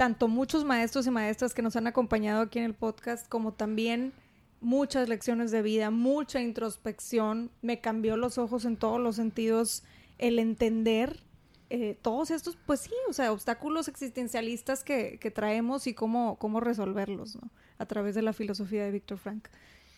[0.00, 4.14] tanto muchos maestros y maestras que nos han acompañado aquí en el podcast como también
[4.62, 9.82] muchas lecciones de vida, mucha introspección, me cambió los ojos en todos los sentidos
[10.16, 11.20] el entender
[11.68, 17.36] eh, todos estos, pues sí, o sea, obstáculos existencialistas que, traemos y cómo, cómo resolverlos,
[17.36, 17.50] ¿no?
[17.76, 19.48] A través de la filosofía de Víctor Frank.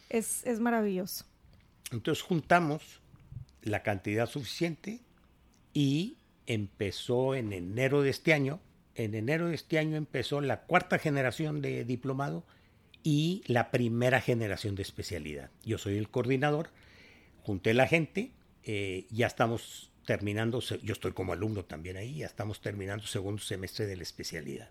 [0.08, 1.26] Es, es maravilloso.
[1.92, 3.00] Entonces juntamos
[3.62, 4.98] la cantidad suficiente
[5.72, 6.16] y
[6.48, 8.58] empezó en enero de este año.
[8.94, 12.44] En enero de este año empezó la cuarta generación de diplomado
[13.02, 15.50] y la primera generación de especialidad.
[15.64, 16.70] Yo soy el coordinador,
[17.42, 18.32] junté la gente,
[18.64, 23.86] eh, ya estamos terminando, yo estoy como alumno también ahí, ya estamos terminando segundo semestre
[23.86, 24.70] de la especialidad.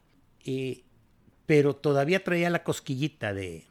[1.45, 3.65] pero todavía traía la cosquillita de,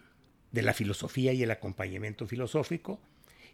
[0.53, 3.01] de la filosofía y el acompañamiento filosófico,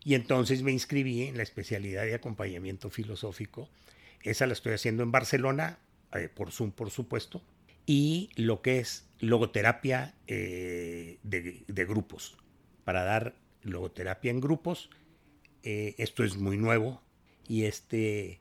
[0.03, 3.69] y entonces me inscribí en la especialidad de acompañamiento filosófico.
[4.23, 5.79] Esa la estoy haciendo en Barcelona,
[6.15, 7.43] eh, por Zoom, por supuesto,
[7.87, 12.37] y lo que es logoterapia eh, de, de, grupos,
[12.85, 14.91] para dar logoterapia en grupos.
[15.63, 17.03] Eh, esto es muy nuevo,
[17.49, 18.41] y este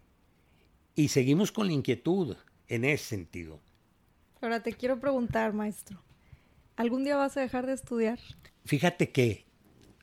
[0.95, 3.59] y seguimos con la inquietud en ese sentido.
[4.41, 6.01] Ahora te quiero preguntar, maestro,
[6.75, 8.19] ¿algún día vas a dejar de estudiar?
[8.65, 9.45] Fíjate que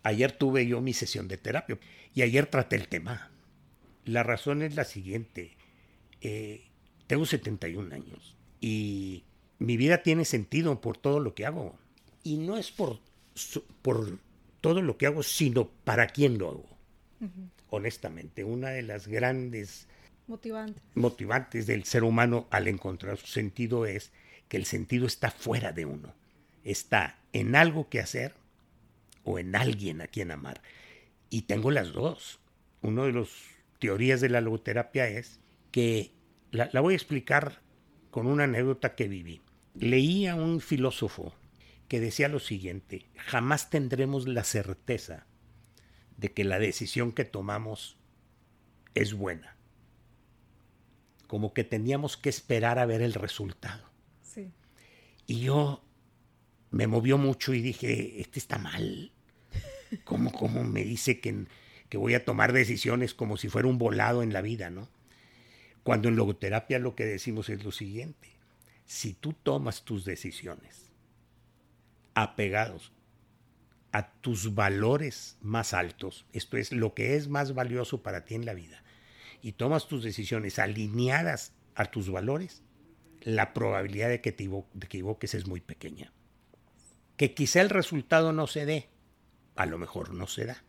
[0.03, 1.79] ayer tuve yo mi sesión de terapia
[2.15, 3.31] y ayer traté el tema.
[4.05, 5.57] La razón es la siguiente.
[6.21, 6.72] Eh,
[7.13, 9.23] tengo 71 años y
[9.59, 11.77] mi vida tiene sentido por todo lo que hago.
[12.25, 13.01] Y no es por,
[13.83, 14.19] por
[14.63, 16.73] todo lo que hago, sino para quién lo hago
[17.69, 19.87] honestamente, una de las grandes
[20.27, 20.83] motivantes.
[20.95, 24.11] motivantes del ser humano al encontrar su sentido es
[24.49, 26.15] que el sentido está fuera de uno,
[26.65, 28.35] está en algo que hacer
[29.25, 30.63] o en alguien a quien amar.
[31.29, 32.41] Y tengo las dos.
[32.81, 33.29] Una de las
[33.79, 35.39] teorías de la logoterapia es
[35.71, 36.11] que,
[36.53, 37.61] la, la voy a explicar
[38.13, 39.43] con una anécdota que viví.
[39.75, 41.35] Leí a un filósofo
[41.89, 45.27] que decía lo siguiente, jamás tendremos la certeza
[46.17, 47.97] de que la decisión que tomamos
[48.95, 49.57] es buena.
[51.27, 53.91] Como que teníamos que esperar a ver el resultado.
[55.27, 55.85] Y yo
[56.71, 59.13] me movió mucho y dije, este está mal.
[60.05, 61.47] ¿Cómo, cómo me dice que,
[61.89, 64.89] que voy a tomar decisiones como si fuera un volado en la vida, no?
[65.83, 68.31] Cuando en logoterapia lo que decimos es lo siguiente.
[68.85, 70.93] Si tú tomas tus decisiones
[72.15, 72.93] apegados
[73.91, 78.47] a tus valores más altos, esto es lo que es más valioso para ti en
[78.47, 78.83] la vida,
[79.43, 82.63] y tomas tus decisiones alineadas a tus valores,
[83.21, 84.49] la probabilidad de que te
[84.81, 86.13] equivoques es muy pequeña.
[87.17, 88.89] Que quizá el resultado no se dé,
[89.57, 90.65] a lo mejor no se da,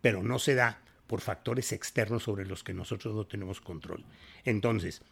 [0.00, 0.82] pero no se da
[1.12, 4.02] por factores externos sobre los que nosotros no tenemos control.
[4.46, 5.02] Entonces,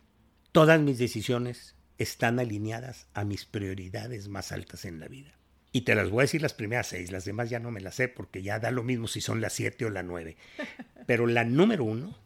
[0.50, 5.34] todas mis decisiones están alineadas a mis prioridades más altas en la vida.
[5.72, 7.96] Y te las voy a decir las primeras seis, las demás ya no me las
[7.96, 10.38] sé porque ya da lo mismo si son las siete o la nueve.
[11.06, 12.16] Pero la número uno,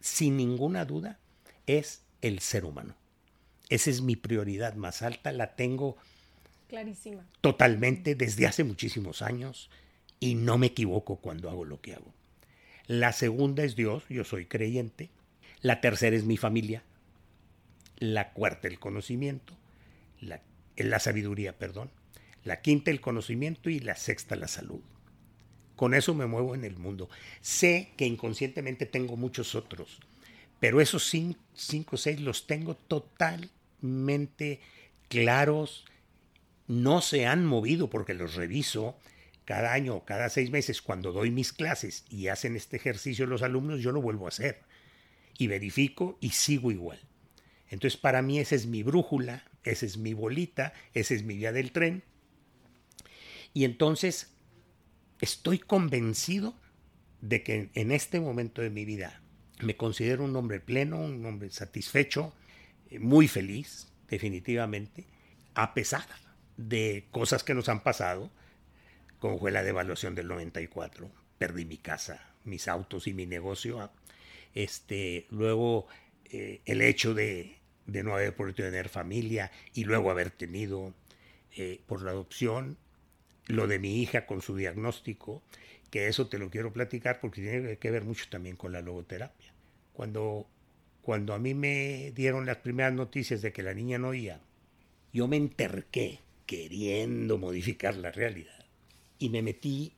[0.00, 1.18] sin ninguna duda,
[1.66, 2.94] es el ser humano.
[3.70, 5.96] Esa es mi prioridad más alta, la tengo
[6.68, 7.24] Clarísima.
[7.40, 9.70] Totalmente, desde hace muchísimos años,
[10.20, 12.12] y no me equivoco cuando hago lo que hago.
[12.86, 15.10] La segunda es Dios, yo soy creyente.
[15.60, 16.82] La tercera es mi familia.
[17.98, 19.56] La cuarta el conocimiento.
[20.20, 20.42] La,
[20.76, 21.90] la sabiduría, perdón.
[22.44, 24.80] La quinta el conocimiento y la sexta la salud.
[25.76, 27.08] Con eso me muevo en el mundo.
[27.40, 29.98] Sé que inconscientemente tengo muchos otros,
[30.60, 34.60] pero esos cinco o seis los tengo totalmente
[35.08, 35.84] claros.
[36.68, 38.96] No se han movido porque los reviso
[39.44, 43.42] cada año o cada seis meses cuando doy mis clases y hacen este ejercicio los
[43.42, 44.62] alumnos, yo lo vuelvo a hacer.
[45.36, 47.00] Y verifico y sigo igual.
[47.68, 51.52] Entonces para mí esa es mi brújula, esa es mi bolita, esa es mi vía
[51.52, 52.04] del tren.
[53.52, 54.32] Y entonces
[55.20, 56.54] estoy convencido
[57.20, 59.22] de que en este momento de mi vida
[59.60, 62.34] me considero un hombre pleno, un hombre satisfecho,
[62.90, 65.06] eh, muy feliz, definitivamente,
[65.54, 66.06] a pesar
[66.56, 68.30] de cosas que nos han pasado,
[69.24, 73.90] como fue la devaluación del 94, perdí mi casa, mis autos y mi negocio,
[74.54, 75.86] este, luego
[76.26, 77.56] eh, el hecho de,
[77.86, 80.92] no haber podido tener familia y luego haber tenido
[81.56, 82.76] eh, por la adopción
[83.46, 85.42] lo de mi hija con su diagnóstico,
[85.90, 89.54] que eso te lo quiero platicar porque tiene que ver mucho también con la logoterapia.
[89.94, 90.46] Cuando,
[91.00, 94.42] cuando a mí me dieron las primeras noticias de que la niña no oía,
[95.14, 98.63] yo me enterqué queriendo modificar la realidad
[99.24, 99.94] y me metí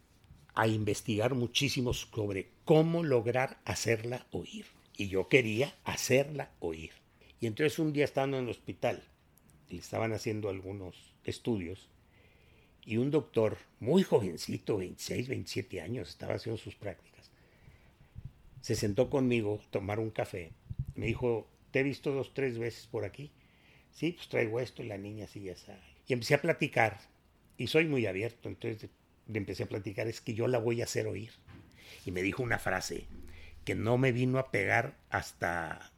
[0.54, 4.66] a investigar muchísimo sobre cómo lograr hacerla oír.
[4.96, 6.92] Y yo quería hacerla oír.
[7.40, 9.02] Y entonces un día estando en el hospital,
[9.68, 11.88] le estaban haciendo algunos estudios,
[12.84, 17.32] y un doctor muy jovencito, 26, 27 años, estaba haciendo sus prácticas.
[18.60, 20.52] Se sentó conmigo a tomar un café.
[20.94, 23.32] Me dijo, ¿te he visto dos, tres veces por aquí?
[23.90, 25.56] Sí, pues traigo esto y la niña sí ya.
[26.06, 27.00] Y empecé a platicar.
[27.58, 28.88] Y soy muy abierto, entonces
[29.28, 31.32] le empecé a platicar, es que yo la voy a hacer oír.
[32.04, 33.06] Y me dijo una frase
[33.64, 35.92] que no me vino a pegar hasta,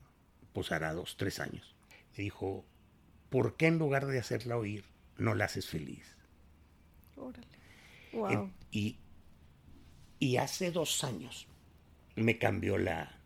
[0.53, 1.76] pues hará dos, tres años.
[2.16, 2.64] Me dijo,
[3.29, 4.85] ¿por qué en lugar de hacerla oír,
[5.18, 6.16] no la haces feliz?
[8.70, 8.99] Y,
[10.18, 11.47] y, hace dos años
[12.16, 13.20] me cambió la,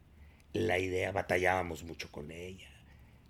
[0.53, 2.69] la, idea, batallábamos mucho con ella,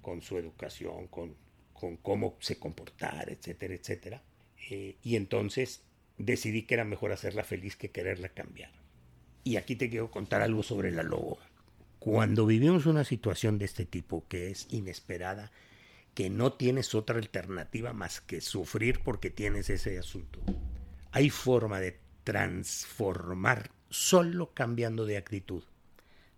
[0.01, 1.37] con su educación, con,
[1.73, 4.23] con cómo se comportar, etcétera, etcétera.
[4.71, 5.83] Eh, y entonces
[6.19, 8.71] decidí que era mejor hacerla feliz que quererla cambiar.
[9.45, 11.39] Y aquí te quiero contar algo sobre la logo.
[11.99, 15.53] Cuando vivimos una situación de este tipo que es inesperada,
[16.15, 20.41] que no tienes otra alternativa más que sufrir porque tienes ese asunto.
[21.11, 25.65] Hay forma de transformar solo cambiando de actitud.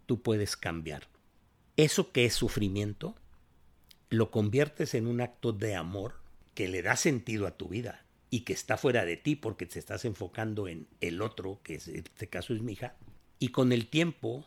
[0.07, 1.09] Tú puedes cambiar.
[1.77, 3.17] Eso que es sufrimiento,
[4.11, 6.21] lo conviertes en un acto de amor
[6.55, 8.05] que le da sentido a tu vida
[8.35, 11.99] y que está fuera de ti porque te estás enfocando en el otro, que en
[11.99, 12.97] este caso es mi hija,
[13.39, 14.45] y con el tiempo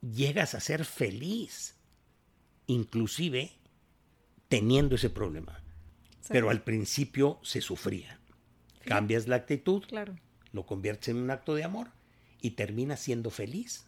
[0.00, 1.76] llegas a ser feliz,
[2.66, 3.52] inclusive
[4.48, 5.62] teniendo ese problema.
[6.30, 8.20] Pero al principio se sufría.
[8.86, 10.16] Cambias la actitud, claro.
[10.52, 11.88] lo conviertes en un acto de amor
[12.40, 13.84] y terminas siendo feliz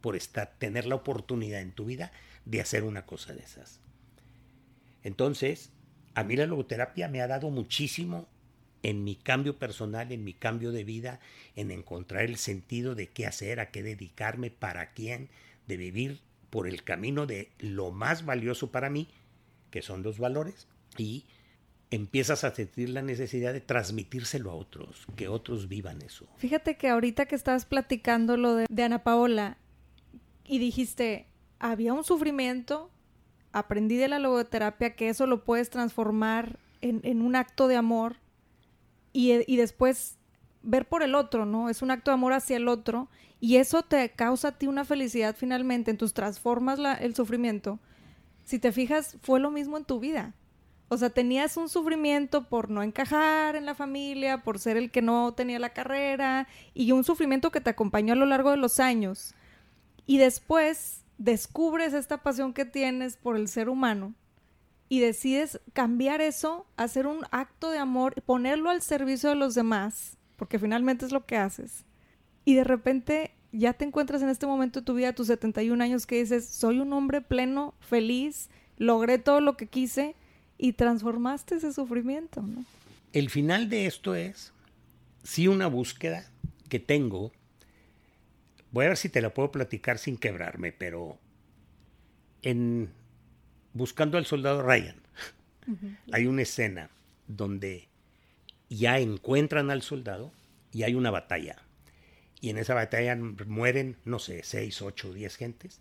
[0.00, 2.10] por estar, tener la oportunidad en tu vida
[2.44, 3.78] de hacer una cosa de esas.
[5.04, 5.70] Entonces,
[6.16, 8.26] a mí la logoterapia me ha dado muchísimo
[8.82, 11.20] en mi cambio personal, en mi cambio de vida,
[11.56, 15.28] en encontrar el sentido de qué hacer, a qué dedicarme, para quién,
[15.66, 19.08] de vivir por el camino de lo más valioso para mí,
[19.70, 21.26] que son los valores, y
[21.90, 26.26] empiezas a sentir la necesidad de transmitírselo a otros, que otros vivan eso.
[26.38, 29.58] Fíjate que ahorita que estabas platicando lo de, Ana Paola
[30.46, 31.26] y dijiste,
[31.58, 32.90] había un sufrimiento,
[33.58, 38.16] aprendí de la logoterapia que eso lo puedes transformar en, un acto de amor
[39.12, 40.18] y, y, después
[40.62, 41.68] ver por el otro, ¿no?
[41.68, 43.08] Es un acto de amor hacia el otro
[43.40, 47.80] y eso te causa a ti una felicidad finalmente, entonces transformas la, el sufrimiento
[48.46, 50.32] si te fijas, fue lo mismo en tu vida.
[50.88, 55.02] O sea, tenías un sufrimiento por no encajar en la familia, por ser el que
[55.02, 58.78] no tenía la carrera, y un sufrimiento que te acompañó a lo largo de los
[58.78, 59.34] años.
[60.06, 64.14] Y después descubres esta pasión que tienes por el ser humano
[64.88, 70.16] y decides cambiar eso, hacer un acto de amor, ponerlo al servicio de los demás,
[70.36, 71.84] porque finalmente es lo que haces.
[72.44, 76.06] Y de repente ya te encuentras en este momento de tu vida, tus 71 años,
[76.06, 80.14] que dices, soy un hombre pleno, feliz, logré todo lo que quise
[80.58, 82.44] y transformaste ese sufrimiento.
[83.12, 84.52] El final de esto es,
[85.22, 86.30] sí, una búsqueda
[86.68, 87.32] que tengo.
[88.72, 91.18] Voy a ver si te la puedo platicar sin quebrarme, pero
[92.42, 92.92] en
[93.72, 94.96] Buscando al Soldado Ryan
[96.12, 96.90] hay una escena
[97.26, 97.88] donde
[98.70, 100.32] ya encuentran al soldado
[100.72, 101.62] y hay una batalla.
[102.40, 105.80] Y en esa batalla mueren, no sé, seis, ocho, diez gentes.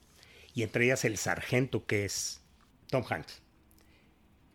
[0.53, 2.41] Y entre ellas el sargento que es
[2.89, 3.41] Tom Hanks,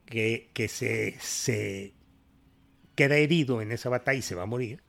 [0.07, 1.93] que, que se, se
[2.95, 4.83] queda herido en esa batalla y se va a morir.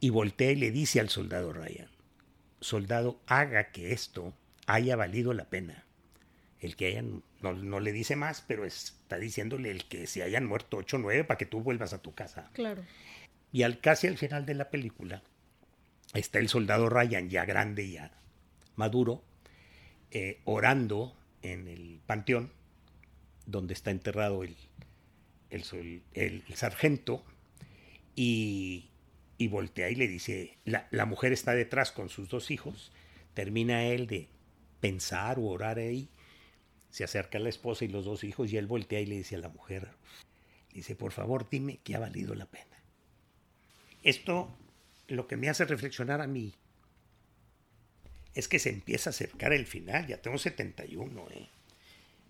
[0.00, 1.90] Y voltea y le dice al soldado Ryan,
[2.66, 4.34] soldado, haga que esto
[4.66, 5.84] haya valido la pena.
[6.60, 10.78] El que hayan, no, le dice más, pero está diciéndole el que se hayan muerto
[10.78, 12.50] ocho o nueve para que tú vuelvas a tu casa.
[12.54, 12.82] Claro.
[13.52, 15.22] Y al casi al final de la película
[16.14, 18.10] está el soldado Ryan ya grande, ya
[18.74, 19.22] maduro,
[20.10, 22.52] eh, orando en el panteón
[23.46, 24.56] donde está enterrado el,
[25.50, 27.24] el, sargento
[28.14, 28.90] y,
[29.38, 32.92] y, voltea y le dice, la, la, mujer está detrás con sus dos hijos,
[33.34, 34.28] termina él de
[34.80, 36.08] pensar o orar ahí,
[36.90, 39.40] se acerca la esposa y los dos hijos y él voltea y le dice a
[39.40, 39.88] la mujer,
[40.72, 42.76] dice, por favor dime que ha valido la pena.
[44.02, 44.56] Esto
[45.08, 46.54] lo que me hace reflexionar a mí
[48.34, 51.48] es que se empieza a acercar el final, ya tengo 71, ¿eh?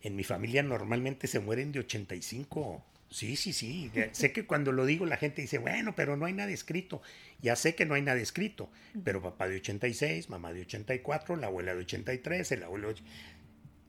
[0.02, 2.84] En mi familia normalmente se mueren de 85.
[3.11, 3.90] Sí, sí, sí.
[4.12, 7.02] sé que cuando lo digo la gente dice, bueno, pero no hay nada escrito.
[7.40, 8.70] Ya sé que no hay nada escrito.
[9.04, 12.94] Pero papá de 86, mamá de 84, la abuela de 83, el abuelo...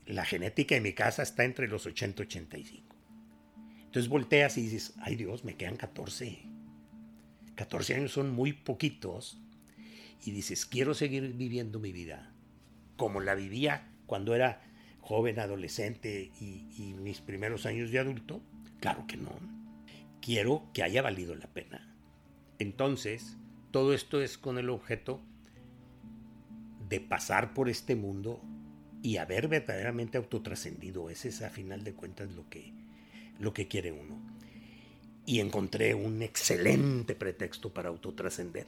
[0.05, 2.95] La genética de mi casa está entre los 80 y 85.
[3.86, 6.43] Entonces volteas y dices, ay Dios, me quedan 14.
[7.55, 9.38] 14 años son muy poquitos.
[10.24, 12.32] Y dices, quiero seguir viviendo mi vida
[12.97, 14.61] como la vivía cuando era
[14.99, 18.41] joven, adolescente y, mis primeros años de adulto?
[18.80, 19.32] Claro que no.
[20.22, 21.96] Quiero que haya valido la pena.
[22.60, 23.38] Entonces,
[23.72, 25.22] todo esto es con el objeto
[26.90, 28.42] de pasar por este mundo
[29.02, 31.10] y haber verdaderamente autotrascendido.
[31.10, 32.74] Ese es a final de cuentas lo que,
[33.40, 34.20] lo que quiere uno.
[35.26, 38.68] Y encontré un excelente pretexto para autotrascender,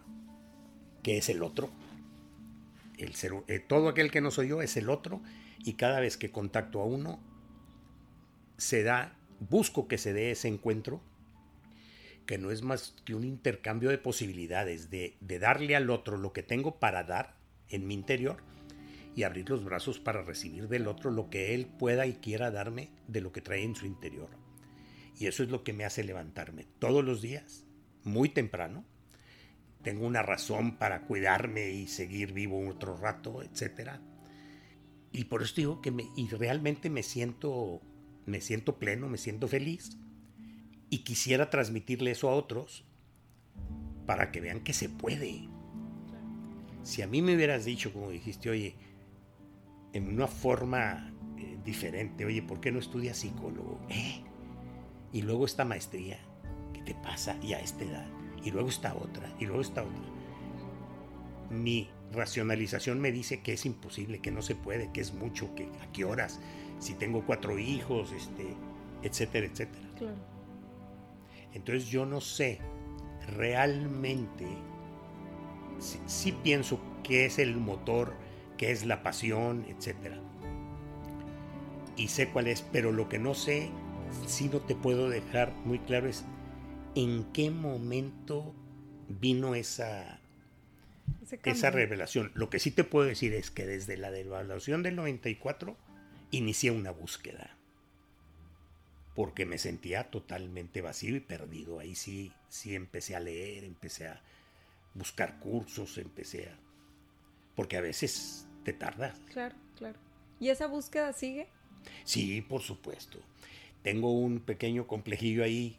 [1.03, 1.69] que es el otro.
[2.97, 5.21] El ser, eh, todo aquel que no soy yo es el otro
[5.63, 7.19] y cada vez que contacto a uno,
[8.57, 11.01] se da, busco que se dé ese encuentro,
[12.25, 16.43] que no es más que un intercambio de posibilidades, de, darle al otro lo que
[16.43, 17.35] tengo para dar
[17.69, 18.43] en mi interior
[19.15, 22.89] y abrir los brazos para recibir del otro lo que él pueda y quiera darme
[23.07, 24.29] de lo que trae en su interior.
[25.17, 27.65] Y eso es lo que me hace levantarme todos los días,
[28.03, 28.85] muy temprano.
[29.81, 34.01] Tengo una razón para cuidarme y seguir vivo otro rato, etcétera
[35.11, 37.81] y por eso digo que y realmente me siento,
[38.29, 39.97] me siento pleno, me siento feliz.
[40.89, 42.85] Y quisiera transmitirle eso a otros
[44.05, 45.47] para que vean que se puede.
[46.83, 48.75] Si a mí me hubieras dicho, como dijiste, oye,
[49.93, 53.79] en una forma eh, diferente, oye, ¿por qué no estudias psicólogo?
[53.89, 54.21] ¿Eh?
[55.11, 56.19] Y luego esta maestría,
[56.73, 57.37] ¿qué te pasa?
[57.43, 58.07] Y a esta edad.
[58.43, 60.09] Y luego está otra, y luego está otra.
[61.49, 65.65] Mi racionalización me dice que es imposible, que no se puede, que es mucho, que
[65.81, 66.39] a qué horas,
[66.79, 68.55] si tengo cuatro hijos, este,
[69.03, 69.87] etcétera, etcétera.
[71.53, 72.59] Entonces yo no sé
[73.35, 74.47] realmente,
[76.07, 78.13] sí, pienso qué es el motor,
[78.57, 80.19] qué es la pasión, etcétera.
[81.95, 83.69] Y sé cuál es, pero lo que no sé,
[84.25, 86.23] sí no te puedo dejar muy claro es
[86.95, 88.55] en qué momento
[89.07, 90.19] vino esa
[91.43, 92.31] esa revelación.
[92.33, 95.77] Lo que sí te puedo decir es que desde la devaluación del 94
[96.31, 97.55] inicié una búsqueda.
[99.15, 101.79] Porque me sentía totalmente vacío y perdido.
[101.79, 104.21] Ahí sí, sí empecé a leer, empecé a
[104.93, 106.59] buscar cursos, empecé a...
[107.55, 109.19] Porque a veces te tardas.
[109.31, 109.99] Claro, claro.
[110.39, 111.47] ¿Y esa búsqueda sigue?
[112.05, 113.19] Sí, por supuesto.
[113.83, 115.77] Tengo un pequeño complejillo ahí,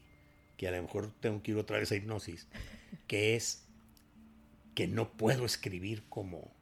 [0.56, 2.46] que a lo mejor tengo que ir otra vez a hipnosis,
[3.06, 3.64] que es
[4.74, 6.52] que no puedo escribir como,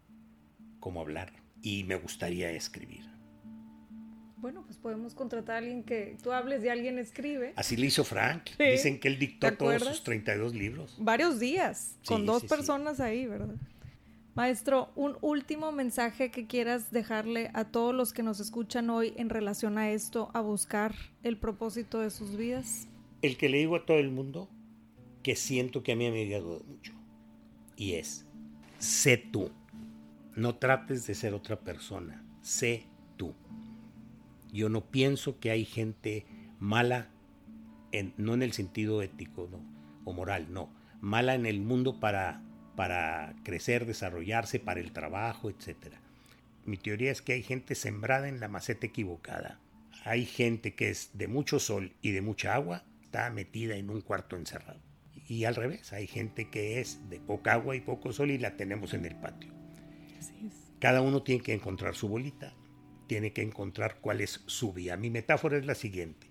[0.80, 1.32] como hablar
[1.62, 3.17] y me gustaría escribir.
[4.40, 7.52] Bueno, pues podemos contratar a alguien que tú hables y alguien escribe.
[7.56, 8.50] Así le hizo Frank.
[8.58, 10.96] Dicen que él dictó todos sus 32 libros.
[10.98, 13.56] Varios días, con dos personas ahí, ¿verdad?
[14.36, 19.30] Maestro, un último mensaje que quieras dejarle a todos los que nos escuchan hoy en
[19.30, 22.86] relación a esto, a buscar el propósito de sus vidas.
[23.20, 24.48] El que le digo a todo el mundo
[25.24, 26.92] que siento que a mí me ha ayudado mucho
[27.74, 28.26] y es,
[28.78, 29.50] sé tú.
[30.36, 32.84] No trates de ser otra persona, sé
[33.16, 33.34] tú.
[34.52, 36.26] Yo no pienso que hay gente
[36.58, 37.10] mala,
[37.92, 39.48] en, no en el sentido ético
[40.04, 42.42] o moral, no, mala en el mundo para,
[42.76, 45.94] para crecer, desarrollarse, para el trabajo, etc.
[46.64, 49.58] Mi teoría es que hay gente sembrada en la maceta equivocada.
[50.04, 54.00] Hay gente que es de mucho sol y de mucha agua está metida en un
[54.00, 54.80] cuarto encerrado.
[55.26, 58.56] Y al revés, hay gente que es de poca agua y poco sol y la
[58.56, 59.52] tenemos en el patio.
[60.78, 62.54] Cada uno tiene que encontrar su bolita,
[63.08, 64.96] tiene que encontrar cuál es su vía.
[64.96, 66.28] Mi metáfora es la siguiente.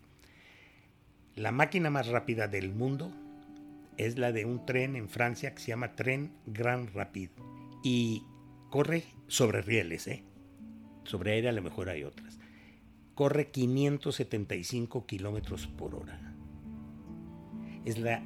[1.36, 3.12] La máquina más rápida del mundo
[3.98, 7.34] es la de un tren en Francia que se llama Tren Grand Rapide.
[7.84, 8.24] Y
[8.70, 10.24] corre sobre rieles, ¿eh?
[11.04, 12.40] Sobre aire a lo mejor hay otras.
[13.16, 16.34] Corre 575 kilómetros por hora.
[17.86, 18.22] Es la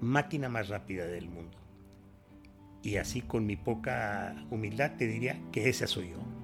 [0.00, 1.58] máquina más rápida del mundo.
[2.82, 6.39] Y así con mi poca humildad te diría que esa soy yo.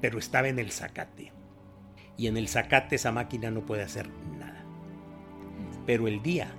[0.00, 1.32] Pero estaba en el zacate.
[2.16, 4.64] Y en el zacate esa máquina no puede hacer nada.
[5.86, 6.52] Pero el día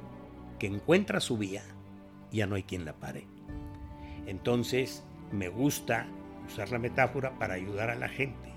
[0.60, 1.64] que encuentra su vía,
[2.32, 3.28] ya no hay quien la pare.
[4.26, 6.08] Entonces, me gusta
[6.48, 8.52] usar la metáfora para ayudar a la gente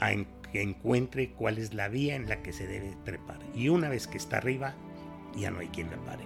[0.00, 0.10] a
[0.52, 3.38] que encuentre cuál es la vía en la que se debe trepar.
[3.54, 4.74] Y una vez que está arriba,
[5.34, 6.24] ya no hay quien la pare.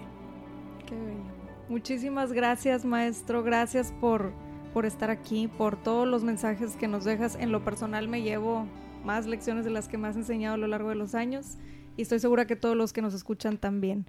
[0.87, 1.37] Qué bello.
[1.69, 3.43] Muchísimas gracias, maestro.
[3.43, 4.33] Gracias por,
[4.77, 7.35] por estar aquí, por todos los mensajes que nos dejas.
[7.37, 8.67] En lo personal me llevo
[9.07, 11.57] más lecciones de las que me has enseñado a lo largo de los años
[11.97, 14.05] y estoy segura que todos los que nos escuchan también.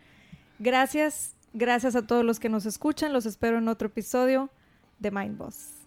[0.60, 3.14] Gracias, gracias a todos los que nos escuchan.
[3.14, 4.50] Los espero en otro episodio
[5.00, 5.87] de Mind Boss.